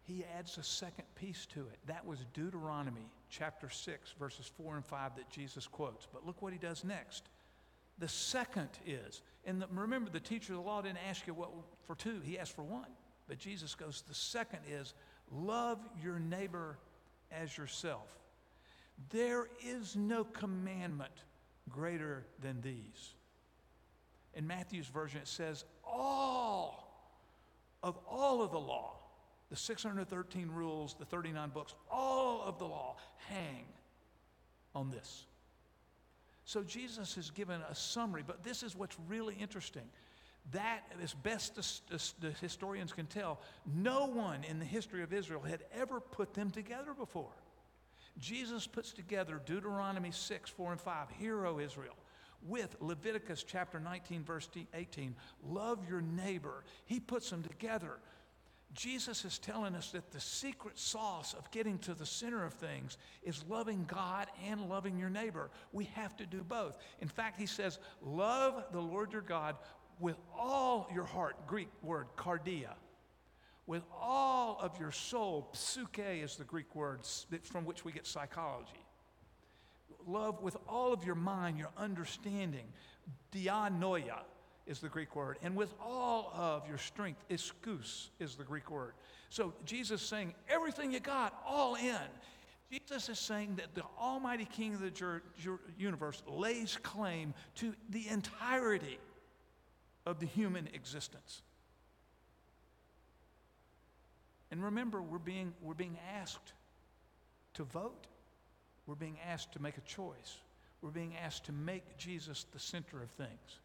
He 0.07 0.25
adds 0.39 0.59
a 0.59 0.63
second 0.63 1.05
piece 1.15 1.47
to 1.47 1.61
it. 1.61 1.79
That 1.87 2.07
was 2.07 2.19
Deuteronomy 2.35 3.11
chapter 3.31 3.71
6, 3.71 4.15
verses 4.19 4.51
4 4.57 4.77
and 4.77 4.85
5 4.85 5.17
that 5.17 5.31
Jesus 5.31 5.67
quotes. 5.67 6.07
But 6.13 6.27
look 6.27 6.43
what 6.43 6.53
he 6.53 6.59
does 6.59 6.85
next. 6.85 7.25
The 7.99 8.09
second 8.09 8.69
is, 8.87 9.23
and 9.47 9.63
the, 9.63 9.69
remember, 9.73 10.11
the 10.11 10.21
teacher 10.21 10.53
of 10.53 10.59
the 10.59 10.65
law 10.65 10.83
didn't 10.83 10.99
ask 11.09 11.27
you 11.27 11.33
what 11.33 11.51
for 11.87 11.95
two, 11.95 12.21
he 12.23 12.39
asked 12.39 12.55
for 12.55 12.65
one. 12.65 12.89
But 13.27 13.39
Jesus 13.39 13.75
goes, 13.75 14.03
the 14.07 14.15
second 14.15 14.61
is, 14.71 14.93
love 15.31 15.79
your 16.03 16.19
neighbor 16.19 16.79
as 17.33 17.57
yourself. 17.57 18.09
There 19.11 19.49
is 19.65 19.97
no 19.97 20.25
commandment 20.25 21.13
greater 21.71 22.27
than 22.43 22.61
these. 22.61 23.15
In 24.35 24.47
Matthew's 24.47 24.87
version, 24.89 25.21
it 25.21 25.29
says, 25.29 25.65
all 25.83 26.85
of 27.83 27.97
all 28.09 28.43
of 28.43 28.51
the 28.51 28.59
law, 28.59 28.97
the 29.55 29.61
613 29.61 30.51
rules, 30.51 30.97
the 30.99 31.05
39 31.05 31.51
books, 31.51 31.75
all 31.89 32.43
of 32.43 32.59
the 32.59 32.65
law 32.65 32.97
hang 33.29 33.65
on 34.75 34.91
this. 34.91 35.27
So 36.45 36.65
Jesus 36.65 37.15
has 37.15 37.31
given 37.31 37.61
a 37.71 37.75
summary, 37.77 38.25
but 38.27 38.43
this 38.43 38.65
is 38.65 38.75
what's 38.75 38.97
really 39.07 39.37
interesting. 39.41 39.85
That, 40.51 40.81
as 41.01 41.15
best 41.15 41.55
the 42.21 42.31
historians 42.41 42.93
can 42.93 43.07
tell, 43.07 43.41
no 43.65 44.07
one 44.07 44.43
in 44.43 44.59
the 44.59 44.65
history 44.65 45.05
of 45.05 45.13
Israel 45.13 45.41
had 45.41 45.63
ever 45.73 46.01
put 46.01 46.35
them 46.35 46.51
together 46.51 46.93
before. 46.93 47.31
Jesus 48.19 48.67
puts 48.67 48.91
together 48.91 49.41
Deuteronomy 49.47 50.11
6, 50.11 50.51
4, 50.51 50.73
and 50.73 50.81
5, 50.81 51.11
Hear, 51.21 51.47
O 51.47 51.61
Israel, 51.61 51.95
with 52.43 52.75
Leviticus 52.81 53.45
chapter 53.45 53.79
19, 53.79 54.25
verse 54.25 54.49
18, 54.75 55.15
love 55.47 55.79
your 55.89 56.01
neighbor. 56.01 56.65
He 56.87 56.99
puts 56.99 57.31
them 57.31 57.45
together. 57.45 58.01
Jesus 58.75 59.25
is 59.25 59.39
telling 59.39 59.75
us 59.75 59.91
that 59.93 60.11
the 60.11 60.21
secret 60.21 60.79
sauce 60.79 61.35
of 61.35 61.51
getting 61.53 61.79
to 61.81 61.95
the 61.95 62.05
center 62.05 62.45
of 62.45 62.55
things 62.55 62.99
is 63.23 63.45
loving 63.49 63.85
God 63.87 64.27
and 64.47 64.69
loving 64.69 64.99
your 64.99 65.11
neighbor. 65.11 65.51
We 65.73 65.85
have 65.95 66.17
to 66.17 66.27
do 66.27 66.43
both. 66.43 66.77
In 67.01 67.09
fact, 67.09 67.39
he 67.39 67.47
says, 67.47 67.79
Love 68.03 68.65
the 68.73 68.81
Lord 68.81 69.13
your 69.13 69.23
God 69.23 69.57
with 70.01 70.17
all 70.37 70.89
your 70.93 71.05
heart, 71.05 71.47
Greek 71.47 71.69
word, 71.83 72.07
cardia, 72.17 72.75
with 73.67 73.85
all 73.99 74.59
of 74.61 74.79
your 74.79 74.91
soul, 74.91 75.49
psyche 75.53 76.21
is 76.21 76.37
the 76.37 76.45
Greek 76.45 76.75
word 76.75 77.01
from 77.45 77.65
which 77.65 77.85
we 77.85 77.93
get 77.93 78.07
psychology. 78.07 78.85
Love 80.07 80.43
with 80.43 80.57
all 80.69 80.93
of 80.93 81.05
your 81.05 81.15
mind, 81.15 81.59
your 81.59 81.71
understanding, 81.79 82.67
dianoia 83.33 84.21
is 84.67 84.79
the 84.79 84.89
Greek 84.89 85.15
word, 85.15 85.39
and 85.43 85.55
with 85.55 85.75
all 85.81 86.33
of 86.35 86.67
your 86.67 86.79
strength, 86.79 87.23
ischus 87.29 88.09
is 88.19 88.35
the 88.35 88.45
Greek 88.45 88.71
word. 88.71 88.95
So 89.29 89.53
Jesus 89.65 90.01
is 90.01 90.09
saying, 90.09 90.35
everything 90.49 90.93
you 90.93 91.01
got, 91.01 91.35
all 91.47 91.75
in. 91.75 91.99
Jesus 92.71 93.09
is 93.09 93.19
saying 93.19 93.57
that 93.57 93.75
the 93.75 93.85
Almighty 94.01 94.47
King 94.47 94.75
of 94.75 94.81
the 94.81 95.21
universe 95.79 96.23
lays 96.27 96.79
claim 96.83 97.35
to 97.57 97.75
the 97.91 98.09
entirety 98.09 98.99
of 100.07 100.19
the 100.19 100.27
human 100.27 100.69
existence. 100.73 101.43
And 104.51 104.63
remember, 104.63 105.03
we're 105.03 105.19
being, 105.19 105.53
we're 105.63 105.75
being 105.75 105.99
asked 106.17 106.53
to 107.55 107.65
vote. 107.65 108.07
We're 108.87 108.95
being 108.95 109.19
asked 109.29 109.53
to 109.53 109.63
make 109.63 109.79
a 109.79 109.83
choice. 109.83 110.39
We're 110.81 110.91
being 110.91 111.15
asked 111.23 111.45
to 111.47 111.53
make 111.53 111.97
Jesus 111.97 112.47
the 112.53 112.59
center 112.59 113.03
of 113.03 113.11
things. 113.11 113.59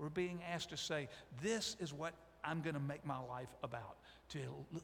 We're 0.00 0.08
being 0.08 0.40
asked 0.50 0.70
to 0.70 0.78
say, 0.78 1.08
This 1.42 1.76
is 1.78 1.92
what 1.92 2.14
I'm 2.42 2.62
going 2.62 2.74
to 2.74 2.80
make 2.80 3.04
my 3.04 3.18
life 3.18 3.54
about. 3.62 3.98
To, 4.30 4.38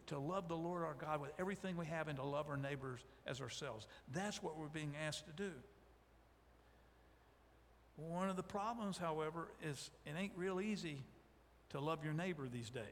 to 0.09 0.19
love 0.19 0.49
the 0.49 0.57
Lord 0.57 0.83
our 0.83 0.95
God 0.95 1.21
with 1.21 1.31
everything 1.39 1.77
we 1.77 1.87
have 1.87 2.09
and 2.09 2.19
to 2.19 2.25
love 2.25 2.49
our 2.51 2.57
neighbors 2.57 3.01
as 3.27 3.41
ourselves. 3.41 3.87
That's 4.13 4.43
what 4.43 4.59
we're 4.59 4.67
being 4.67 4.93
asked 5.07 5.25
to 5.27 5.33
do. 5.33 5.53
One 7.97 8.29
of 8.29 8.37
the 8.37 8.43
problems, 8.43 8.99
however, 8.99 9.49
is 9.63 9.91
it 10.05 10.15
ain't 10.19 10.33
real 10.37 10.61
easy 10.61 11.03
to 11.71 11.81
love 11.81 12.05
your 12.05 12.13
neighbor 12.13 12.47
these 12.53 12.69
days. 12.69 12.83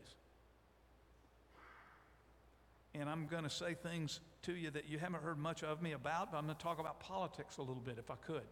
And 2.95 3.11
I'm 3.11 3.27
going 3.27 3.43
to 3.43 3.51
say 3.51 3.75
things 3.75 4.21
to 4.43 4.55
you 4.55 4.71
that 4.71 4.89
you 4.89 4.99
haven't 4.99 5.23
heard 5.23 5.39
much 5.39 5.63
of 5.63 5.83
me 5.83 5.93
about, 5.93 6.31
but 6.31 6.39
I'm 6.39 6.45
going 6.45 6.57
to 6.57 6.63
talk 6.63 6.79
about 6.79 7.01
politics 7.01 7.59
a 7.59 7.63
little 7.63 7.83
bit 7.85 7.99
if 7.99 8.11
I 8.11 8.15
could. 8.15 8.45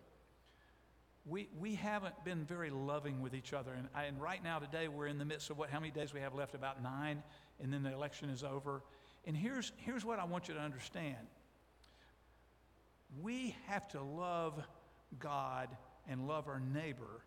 We, 1.24 1.48
we 1.58 1.76
haven't 1.76 2.24
been 2.24 2.44
very 2.44 2.70
loving 2.70 3.20
with 3.20 3.34
each 3.34 3.52
other. 3.52 3.72
And, 3.72 3.88
I, 3.94 4.04
and 4.04 4.20
right 4.20 4.42
now, 4.42 4.58
today, 4.58 4.88
we're 4.88 5.06
in 5.06 5.18
the 5.18 5.24
midst 5.24 5.50
of 5.50 5.58
what, 5.58 5.70
how 5.70 5.78
many 5.78 5.92
days 5.92 6.12
we 6.12 6.20
have 6.20 6.34
left? 6.34 6.54
About 6.54 6.82
nine, 6.82 7.22
and 7.62 7.72
then 7.72 7.82
the 7.82 7.92
election 7.92 8.28
is 8.28 8.42
over. 8.42 8.82
And 9.24 9.36
here's, 9.36 9.70
here's 9.76 10.04
what 10.04 10.18
I 10.18 10.24
want 10.24 10.48
you 10.48 10.54
to 10.54 10.60
understand 10.60 11.16
we 13.20 13.54
have 13.66 13.86
to 13.88 14.02
love 14.02 14.58
God 15.18 15.68
and 16.08 16.26
love 16.26 16.48
our 16.48 16.60
neighbor, 16.60 17.24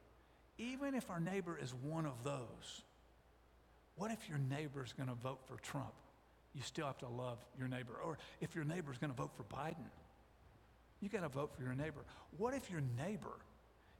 even 0.57 0.95
if 0.95 1.09
our 1.09 1.19
neighbor 1.19 1.57
is 1.61 1.73
one 1.73 2.05
of 2.05 2.23
those. 2.23 2.83
What 3.95 4.11
if 4.11 4.27
your 4.27 4.39
neighbor 4.39 4.83
is 4.83 4.93
going 4.93 5.09
to 5.09 5.15
vote 5.15 5.39
for 5.45 5.57
Trump? 5.57 5.93
You 6.53 6.61
still 6.61 6.87
have 6.87 6.97
to 6.99 7.07
love 7.07 7.37
your 7.57 7.67
neighbor. 7.67 7.93
Or 8.03 8.17
if 8.41 8.55
your 8.55 8.63
neighbor 8.63 8.91
is 8.91 8.97
going 8.97 9.11
to 9.11 9.15
vote 9.15 9.31
for 9.35 9.43
Biden, 9.43 9.89
you 11.01 11.09
got 11.09 11.21
to 11.21 11.29
vote 11.29 11.53
for 11.55 11.63
your 11.63 11.75
neighbor. 11.75 12.03
What 12.37 12.53
if 12.53 12.69
your 12.69 12.81
neighbor 12.97 13.37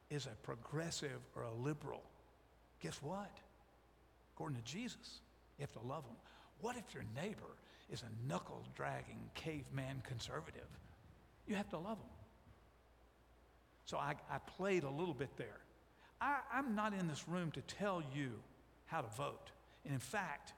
is 0.09 0.25
a 0.25 0.35
progressive 0.43 1.19
or 1.35 1.43
a 1.43 1.53
liberal? 1.53 2.03
Guess 2.81 3.01
what? 3.01 3.31
According 4.35 4.57
to 4.57 4.63
Jesus, 4.63 5.21
you 5.57 5.63
have 5.63 5.71
to 5.73 5.87
love 5.87 6.03
them. 6.03 6.15
What 6.61 6.75
if 6.75 6.93
your 6.93 7.03
neighbor 7.15 7.55
is 7.89 8.03
a 8.03 8.27
knuckle 8.27 8.63
dragging 8.75 9.29
caveman 9.33 10.01
conservative? 10.07 10.67
You 11.47 11.55
have 11.55 11.69
to 11.69 11.77
love 11.77 11.97
them. 11.97 12.09
So 13.85 13.97
I, 13.97 14.15
I 14.29 14.39
played 14.57 14.83
a 14.83 14.89
little 14.89 15.13
bit 15.13 15.37
there. 15.37 15.59
I, 16.19 16.37
I'm 16.51 16.75
not 16.75 16.93
in 16.93 17.07
this 17.07 17.27
room 17.27 17.51
to 17.51 17.61
tell 17.61 18.01
you 18.15 18.31
how 18.87 19.01
to 19.01 19.15
vote. 19.15 19.51
And 19.83 19.93
in 19.93 19.99
fact, 19.99 20.53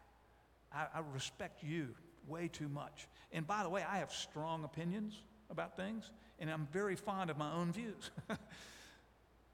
I, 0.73 0.85
I 0.93 1.01
respect 1.13 1.63
you 1.63 1.89
way 2.27 2.47
too 2.47 2.69
much. 2.69 3.07
And 3.31 3.45
by 3.45 3.63
the 3.63 3.69
way, 3.69 3.83
I 3.89 3.99
have 3.99 4.11
strong 4.11 4.63
opinions 4.63 5.21
about 5.49 5.75
things, 5.75 6.11
and 6.39 6.49
I'm 6.49 6.67
very 6.71 6.95
fond 6.95 7.29
of 7.29 7.37
my 7.37 7.51
own 7.53 7.71
views. 7.71 8.11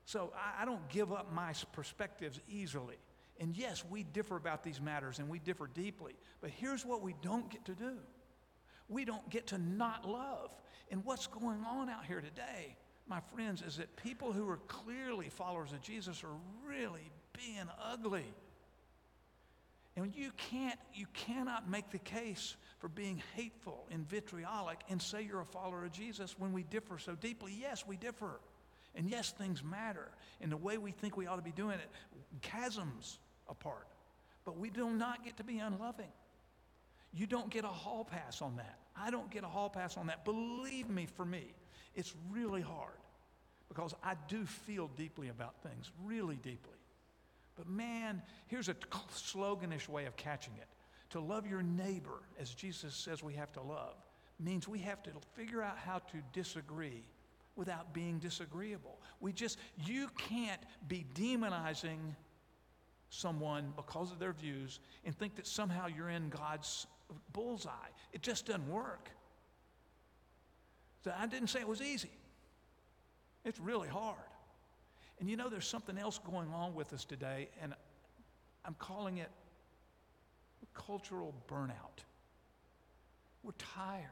so 0.05 0.33
I, 0.35 0.63
I 0.63 0.65
don't 0.65 0.87
give 0.89 1.11
up 1.11 1.33
my 1.33 1.53
perspectives 1.71 2.39
easily. 2.47 2.97
And 3.39 3.57
yes, 3.57 3.83
we 3.89 4.03
differ 4.03 4.35
about 4.35 4.63
these 4.63 4.79
matters 4.79 5.19
and 5.19 5.29
we 5.29 5.39
differ 5.39 5.67
deeply. 5.73 6.13
But 6.41 6.51
here's 6.51 6.85
what 6.85 7.01
we 7.01 7.15
don't 7.21 7.49
get 7.49 7.65
to 7.65 7.73
do 7.73 7.97
we 8.89 9.05
don't 9.05 9.27
get 9.29 9.47
to 9.47 9.57
not 9.57 10.07
love. 10.07 10.51
And 10.91 11.03
what's 11.05 11.27
going 11.27 11.63
on 11.65 11.89
out 11.89 12.05
here 12.05 12.21
today, 12.21 12.75
my 13.07 13.19
friends, 13.33 13.61
is 13.61 13.77
that 13.77 13.95
people 13.95 14.31
who 14.31 14.47
are 14.49 14.57
clearly 14.67 15.29
followers 15.29 15.71
of 15.71 15.81
Jesus 15.81 16.23
are 16.23 16.67
really 16.67 17.11
being 17.33 17.67
ugly. 17.81 18.25
And 19.95 20.13
you 20.15 20.31
can't, 20.37 20.79
you 20.93 21.05
cannot 21.13 21.69
make 21.69 21.91
the 21.91 21.99
case 21.99 22.55
for 22.79 22.87
being 22.87 23.21
hateful 23.35 23.87
and 23.91 24.07
vitriolic 24.07 24.81
and 24.89 25.01
say 25.01 25.21
you're 25.21 25.41
a 25.41 25.45
follower 25.45 25.85
of 25.85 25.91
Jesus 25.91 26.35
when 26.37 26.51
we 26.51 26.63
differ 26.63 26.97
so 26.97 27.15
deeply. 27.15 27.55
Yes, 27.59 27.85
we 27.87 27.95
differ. 27.95 28.39
And 28.95 29.09
yes, 29.09 29.31
things 29.31 29.63
matter. 29.63 30.09
And 30.41 30.51
the 30.51 30.57
way 30.57 30.77
we 30.77 30.91
think 30.91 31.17
we 31.17 31.27
ought 31.27 31.37
to 31.37 31.41
be 31.41 31.51
doing 31.51 31.79
it, 31.79 31.89
chasms 32.41 33.19
apart. 33.49 33.87
But 34.45 34.57
we 34.57 34.69
do 34.69 34.89
not 34.89 35.23
get 35.23 35.37
to 35.37 35.43
be 35.43 35.59
unloving. 35.59 36.11
You 37.13 37.27
don't 37.27 37.49
get 37.49 37.63
a 37.63 37.67
hall 37.67 38.03
pass 38.03 38.41
on 38.41 38.57
that. 38.57 38.79
I 38.95 39.11
don't 39.11 39.29
get 39.29 39.43
a 39.43 39.47
hall 39.47 39.69
pass 39.69 39.97
on 39.97 40.07
that. 40.07 40.25
Believe 40.25 40.89
me, 40.89 41.05
for 41.05 41.25
me, 41.25 41.53
it's 41.95 42.13
really 42.31 42.61
hard 42.61 42.97
because 43.67 43.93
I 44.03 44.15
do 44.27 44.45
feel 44.45 44.89
deeply 44.95 45.29
about 45.29 45.61
things, 45.63 45.91
really 46.03 46.35
deeply. 46.37 46.77
But 47.55 47.67
man, 47.67 48.21
here's 48.47 48.69
a 48.69 48.73
sloganish 48.73 49.87
way 49.87 50.05
of 50.05 50.15
catching 50.15 50.53
it. 50.59 50.67
To 51.11 51.19
love 51.19 51.45
your 51.45 51.61
neighbor, 51.61 52.21
as 52.39 52.53
Jesus 52.53 52.95
says 52.95 53.21
we 53.21 53.35
have 53.35 53.51
to 53.53 53.61
love, 53.61 53.95
means 54.39 54.67
we 54.67 54.79
have 54.79 55.03
to 55.03 55.11
figure 55.35 55.61
out 55.61 55.77
how 55.77 55.99
to 55.99 56.17
disagree 56.33 57.03
without 57.55 57.93
being 57.93 58.19
disagreeable. 58.19 58.99
We 59.19 59.31
just, 59.33 59.57
you 59.85 60.09
can't 60.17 60.61
be 60.87 61.05
demonizing 61.13 62.15
someone 63.09 63.73
because 63.75 64.11
of 64.11 64.19
their 64.19 64.33
views 64.33 64.79
and 65.05 65.15
think 65.15 65.35
that 65.35 65.45
somehow 65.45 65.87
you're 65.87 66.09
in 66.09 66.29
God's 66.29 66.87
bullseye. 67.31 67.71
It 68.11 68.21
just 68.21 68.47
doesn't 68.47 68.67
work. 68.69 69.09
So 71.03 71.13
I 71.17 71.27
didn't 71.27 71.49
say 71.49 71.59
it 71.59 71.67
was 71.67 71.81
easy. 71.81 72.11
It's 73.45 73.59
really 73.59 73.89
hard. 73.89 74.17
And 75.19 75.29
you 75.29 75.37
know, 75.37 75.49
there's 75.49 75.67
something 75.67 75.97
else 75.97 76.19
going 76.19 76.51
on 76.53 76.73
with 76.73 76.91
us 76.93 77.05
today, 77.05 77.49
and 77.61 77.73
I'm 78.65 78.75
calling 78.79 79.17
it 79.17 79.29
cultural 80.73 81.33
burnout. 81.47 82.03
We're 83.43 83.51
tired. 83.57 84.09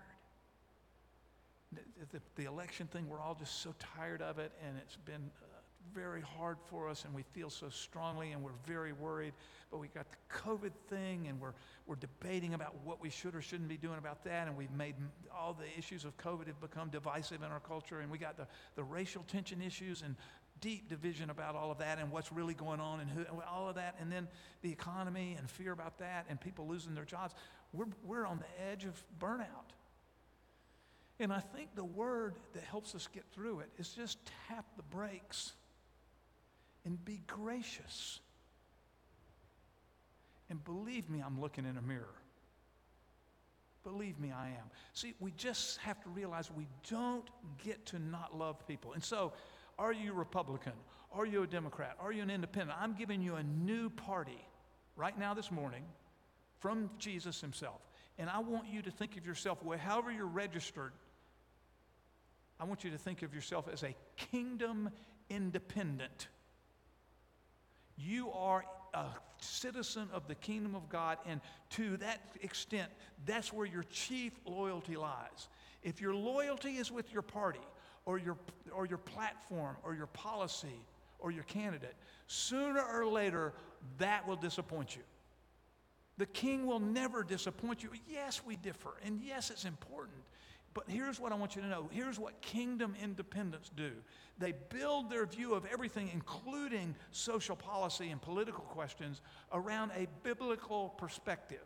The, 2.12 2.20
the, 2.36 2.46
election 2.46 2.88
thing, 2.88 3.08
we're 3.08 3.22
all 3.22 3.36
just 3.36 3.62
so 3.62 3.74
tired 3.96 4.22
of 4.22 4.40
it, 4.40 4.52
and 4.68 4.78
it's 4.78 4.98
been 4.98 5.32
uh, 5.42 5.46
very 5.94 6.22
hard 6.22 6.58
for 6.70 6.90
us, 6.90 7.06
and 7.06 7.14
we 7.14 7.24
feel 7.34 7.50
so 7.50 7.70
strongly, 7.70 8.32
and 8.32 8.44
we're 8.44 8.52
very 8.66 8.92
worried. 8.92 9.34
But 9.70 9.80
we 9.80 9.88
got 9.88 10.08
the 10.12 10.18
COVID 10.38 10.72
thing, 10.90 11.28
and 11.28 11.40
we're, 11.40 11.54
we're 11.88 11.96
debating 11.96 12.54
about 12.54 12.76
what 12.84 13.02
we 13.02 13.10
should 13.10 13.36
or 13.36 13.42
shouldn't 13.42 13.70
be 13.70 13.78
doing 13.78 13.98
about 13.98 14.24
that, 14.26 14.48
and 14.48 14.58
we've 14.58 14.72
made 14.72 14.96
all 15.34 15.54
the 15.54 15.80
issues 15.80 16.04
of 16.04 16.18
COVID 16.18 16.48
have 16.48 16.60
become 16.60 16.90
divisive 16.90 17.42
in 17.44 17.52
our 17.52 17.62
culture, 17.62 18.02
and 18.02 18.12
we 18.12 18.18
got 18.18 18.36
the, 18.36 18.48
the 18.76 18.84
racial 18.84 19.24
tension 19.28 19.62
issues 19.62 20.02
and 20.02 20.16
deep 20.60 20.88
division 20.88 21.30
about 21.30 21.56
all 21.56 21.72
of 21.72 21.80
that 21.80 21.98
and 21.98 22.12
what's 22.12 22.32
really 22.32 22.54
going 22.54 22.80
on 22.80 23.00
and 23.00 23.10
who, 23.10 23.26
all 23.50 23.68
of 23.68 23.76
that, 23.76 23.96
and 24.00 24.12
then 24.12 24.28
the 24.62 24.72
economy 24.72 25.36
and 25.38 25.50
fear 25.50 25.72
about 25.72 25.98
that 25.98 26.26
and 26.30 26.40
people 26.40 26.68
losing 26.68 26.94
their 26.94 27.06
jobs. 27.06 27.34
We're, 27.74 27.88
we're 28.06 28.26
on 28.26 28.40
the 28.40 28.72
edge 28.72 28.86
of 28.86 29.04
burnout. 29.20 29.74
And 31.22 31.32
I 31.32 31.40
think 31.40 31.76
the 31.76 31.86
word 31.86 32.34
that 32.54 32.64
helps 32.64 32.96
us 32.96 33.08
get 33.14 33.24
through 33.32 33.60
it 33.60 33.70
is 33.78 33.90
just 33.90 34.18
tap 34.50 34.66
the 34.76 34.82
brakes 34.82 35.54
and 36.84 37.04
be 37.06 37.22
gracious. 37.28 38.20
And 40.50 40.64
believe 40.64 41.12
me, 41.12 41.22
I'm 41.24 41.40
looking 41.40 41.66
in 41.66 41.78
a 41.78 41.82
mirror. 41.82 42.16
Believe 43.84 44.20
me, 44.20 44.32
I 44.32 44.48
am. 44.48 44.72
See, 44.94 45.14
we 45.20 45.32
just 45.38 45.78
have 45.82 46.02
to 46.02 46.10
realize 46.10 46.50
we 46.50 46.68
don't 46.90 47.30
get 47.64 47.86
to 47.88 48.00
not 48.00 48.36
love 48.36 48.68
people. 48.68 48.94
And 48.94 49.04
so, 49.04 49.34
are 49.78 49.94
you 49.94 50.14
Republican? 50.14 50.74
Are 51.12 51.28
you 51.28 51.44
a 51.44 51.48
Democrat? 51.48 51.98
Are 52.00 52.12
you 52.12 52.24
an 52.24 52.32
independent? 52.32 52.80
I'm 52.82 52.94
giving 52.94 53.22
you 53.22 53.36
a 53.36 53.44
new 53.44 53.92
party 53.92 54.44
right 54.96 55.18
now 55.18 55.36
this 55.36 55.52
morning 55.52 55.84
from 56.60 56.90
Jesus 56.98 57.42
himself. 57.42 57.82
And 58.18 58.28
I 58.28 58.40
want 58.40 58.68
you 58.68 58.82
to 58.82 58.92
think 58.92 59.18
of 59.18 59.26
yourself, 59.26 59.64
well, 59.64 59.78
however 59.78 60.12
you're 60.12 60.26
registered, 60.26 60.94
I 62.62 62.64
want 62.64 62.84
you 62.84 62.92
to 62.92 62.98
think 62.98 63.24
of 63.24 63.34
yourself 63.34 63.68
as 63.74 63.82
a 63.82 63.96
kingdom 64.16 64.92
independent. 65.32 66.28
You 67.98 68.32
are 68.32 68.64
a 68.94 69.06
citizen 69.40 70.08
of 70.14 70.28
the 70.28 70.36
kingdom 70.36 70.76
of 70.76 70.88
God, 70.88 71.18
and 71.26 71.42
to 71.72 71.98
that 71.98 72.22
extent, 72.42 72.92
that's 73.26 73.52
where 73.52 73.66
your 73.66 73.84
chief 73.90 74.34
loyalty 74.46 74.96
lies. 74.96 75.50
If 75.82 76.00
your 76.00 76.14
loyalty 76.14 76.78
is 76.78 76.92
with 76.92 77.12
your 77.12 77.24
party, 77.24 77.66
or 78.06 78.20
your, 78.20 78.38
or 78.72 78.86
your 78.86 79.00
platform, 79.00 79.76
or 79.84 79.96
your 79.96 80.08
policy, 80.08 80.82
or 81.18 81.32
your 81.32 81.44
candidate, 81.46 81.96
sooner 82.28 82.84
or 82.84 83.08
later, 83.08 83.54
that 83.98 84.28
will 84.28 84.36
disappoint 84.36 84.96
you. 84.96 85.02
The 86.20 86.28
king 86.28 86.68
will 86.68 86.80
never 86.80 87.24
disappoint 87.24 87.82
you. 87.82 87.90
Yes, 88.08 88.42
we 88.46 88.56
differ, 88.56 88.92
and 89.04 89.20
yes, 89.24 89.50
it's 89.50 89.66
important. 89.66 90.18
But 90.74 90.86
here's 90.88 91.20
what 91.20 91.32
I 91.32 91.36
want 91.36 91.56
you 91.56 91.62
to 91.62 91.68
know. 91.68 91.90
Here's 91.92 92.18
what 92.18 92.42
kingdom 92.42 92.96
independents 93.02 93.70
do. 93.76 93.92
They 94.38 94.54
build 94.70 95.10
their 95.10 95.26
view 95.26 95.54
of 95.54 95.66
everything, 95.66 96.10
including 96.14 96.96
social 97.12 97.56
policy 97.56 98.10
and 98.10 98.22
political 98.22 98.64
questions, 98.64 99.22
around 99.52 99.92
a 99.92 100.08
biblical 100.24 100.90
perspective. 100.98 101.66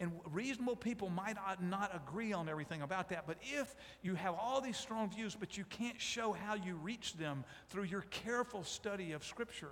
And 0.00 0.12
reasonable 0.32 0.76
people 0.76 1.08
might 1.08 1.36
not 1.60 1.94
agree 1.94 2.32
on 2.32 2.48
everything 2.48 2.82
about 2.82 3.08
that, 3.10 3.26
but 3.26 3.38
if 3.40 3.76
you 4.02 4.14
have 4.16 4.34
all 4.34 4.60
these 4.60 4.76
strong 4.76 5.08
views, 5.08 5.36
but 5.38 5.56
you 5.56 5.64
can't 5.64 6.00
show 6.00 6.32
how 6.32 6.54
you 6.54 6.74
reach 6.74 7.14
them 7.14 7.44
through 7.68 7.84
your 7.84 8.02
careful 8.10 8.64
study 8.64 9.12
of 9.12 9.24
Scripture, 9.24 9.70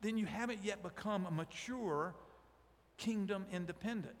then 0.00 0.16
you 0.16 0.24
haven't 0.24 0.60
yet 0.62 0.82
become 0.82 1.26
a 1.26 1.30
mature 1.30 2.14
kingdom 2.96 3.44
independent. 3.52 4.20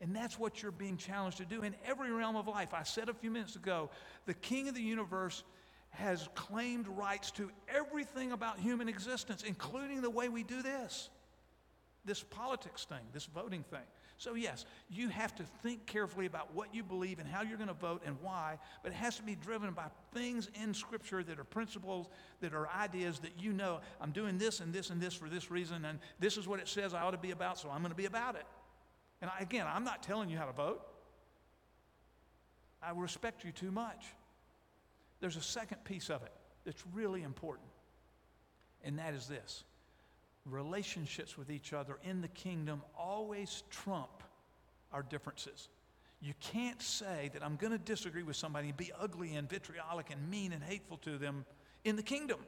And 0.00 0.14
that's 0.14 0.38
what 0.38 0.62
you're 0.62 0.72
being 0.72 0.96
challenged 0.96 1.38
to 1.38 1.44
do 1.44 1.62
in 1.62 1.74
every 1.86 2.10
realm 2.10 2.36
of 2.36 2.48
life. 2.48 2.74
I 2.74 2.82
said 2.82 3.08
a 3.08 3.14
few 3.14 3.30
minutes 3.30 3.56
ago 3.56 3.90
the 4.26 4.34
king 4.34 4.68
of 4.68 4.74
the 4.74 4.82
universe 4.82 5.44
has 5.90 6.28
claimed 6.34 6.88
rights 6.88 7.30
to 7.32 7.50
everything 7.68 8.32
about 8.32 8.58
human 8.58 8.88
existence, 8.88 9.44
including 9.44 10.02
the 10.02 10.10
way 10.10 10.28
we 10.28 10.42
do 10.42 10.62
this 10.62 11.08
this 12.04 12.22
politics 12.22 12.84
thing, 12.84 12.98
this 13.12 13.26
voting 13.26 13.62
thing. 13.70 13.80
So, 14.16 14.34
yes, 14.34 14.64
you 14.88 15.08
have 15.08 15.34
to 15.36 15.42
think 15.62 15.86
carefully 15.86 16.26
about 16.26 16.54
what 16.54 16.72
you 16.72 16.84
believe 16.84 17.18
and 17.18 17.28
how 17.28 17.42
you're 17.42 17.56
going 17.56 17.68
to 17.68 17.74
vote 17.74 18.02
and 18.06 18.16
why, 18.22 18.58
but 18.82 18.92
it 18.92 18.94
has 18.94 19.16
to 19.16 19.22
be 19.22 19.34
driven 19.34 19.72
by 19.72 19.86
things 20.12 20.50
in 20.62 20.72
Scripture 20.72 21.24
that 21.24 21.38
are 21.38 21.44
principles, 21.44 22.08
that 22.40 22.54
are 22.54 22.68
ideas 22.68 23.18
that 23.20 23.32
you 23.38 23.52
know, 23.52 23.80
I'm 24.00 24.12
doing 24.12 24.38
this 24.38 24.60
and 24.60 24.72
this 24.72 24.90
and 24.90 25.00
this 25.00 25.14
for 25.14 25.28
this 25.28 25.50
reason, 25.50 25.84
and 25.84 25.98
this 26.20 26.36
is 26.36 26.46
what 26.46 26.60
it 26.60 26.68
says 26.68 26.94
I 26.94 27.00
ought 27.00 27.10
to 27.10 27.18
be 27.18 27.32
about, 27.32 27.58
so 27.58 27.70
I'm 27.70 27.80
going 27.80 27.90
to 27.90 27.96
be 27.96 28.06
about 28.06 28.36
it. 28.36 28.44
And 29.24 29.32
I, 29.34 29.40
again, 29.42 29.66
I'm 29.66 29.84
not 29.84 30.02
telling 30.02 30.28
you 30.28 30.36
how 30.36 30.44
to 30.44 30.52
vote. 30.52 30.82
I 32.82 32.90
respect 32.90 33.42
you 33.42 33.52
too 33.52 33.70
much. 33.70 34.04
There's 35.20 35.36
a 35.36 35.40
second 35.40 35.82
piece 35.82 36.10
of 36.10 36.22
it 36.22 36.32
that's 36.66 36.84
really 36.92 37.22
important, 37.22 37.70
and 38.84 38.98
that 38.98 39.14
is 39.14 39.26
this 39.26 39.64
relationships 40.44 41.38
with 41.38 41.50
each 41.50 41.72
other 41.72 41.96
in 42.04 42.20
the 42.20 42.28
kingdom 42.28 42.82
always 42.98 43.62
trump 43.70 44.22
our 44.92 45.02
differences. 45.02 45.70
You 46.20 46.34
can't 46.40 46.82
say 46.82 47.30
that 47.32 47.42
I'm 47.42 47.56
going 47.56 47.72
to 47.72 47.78
disagree 47.78 48.24
with 48.24 48.36
somebody 48.36 48.68
and 48.68 48.76
be 48.76 48.92
ugly 49.00 49.36
and 49.36 49.48
vitriolic 49.48 50.10
and 50.10 50.28
mean 50.28 50.52
and 50.52 50.62
hateful 50.62 50.98
to 50.98 51.16
them 51.16 51.46
in 51.82 51.96
the 51.96 52.02
kingdom. 52.02 52.40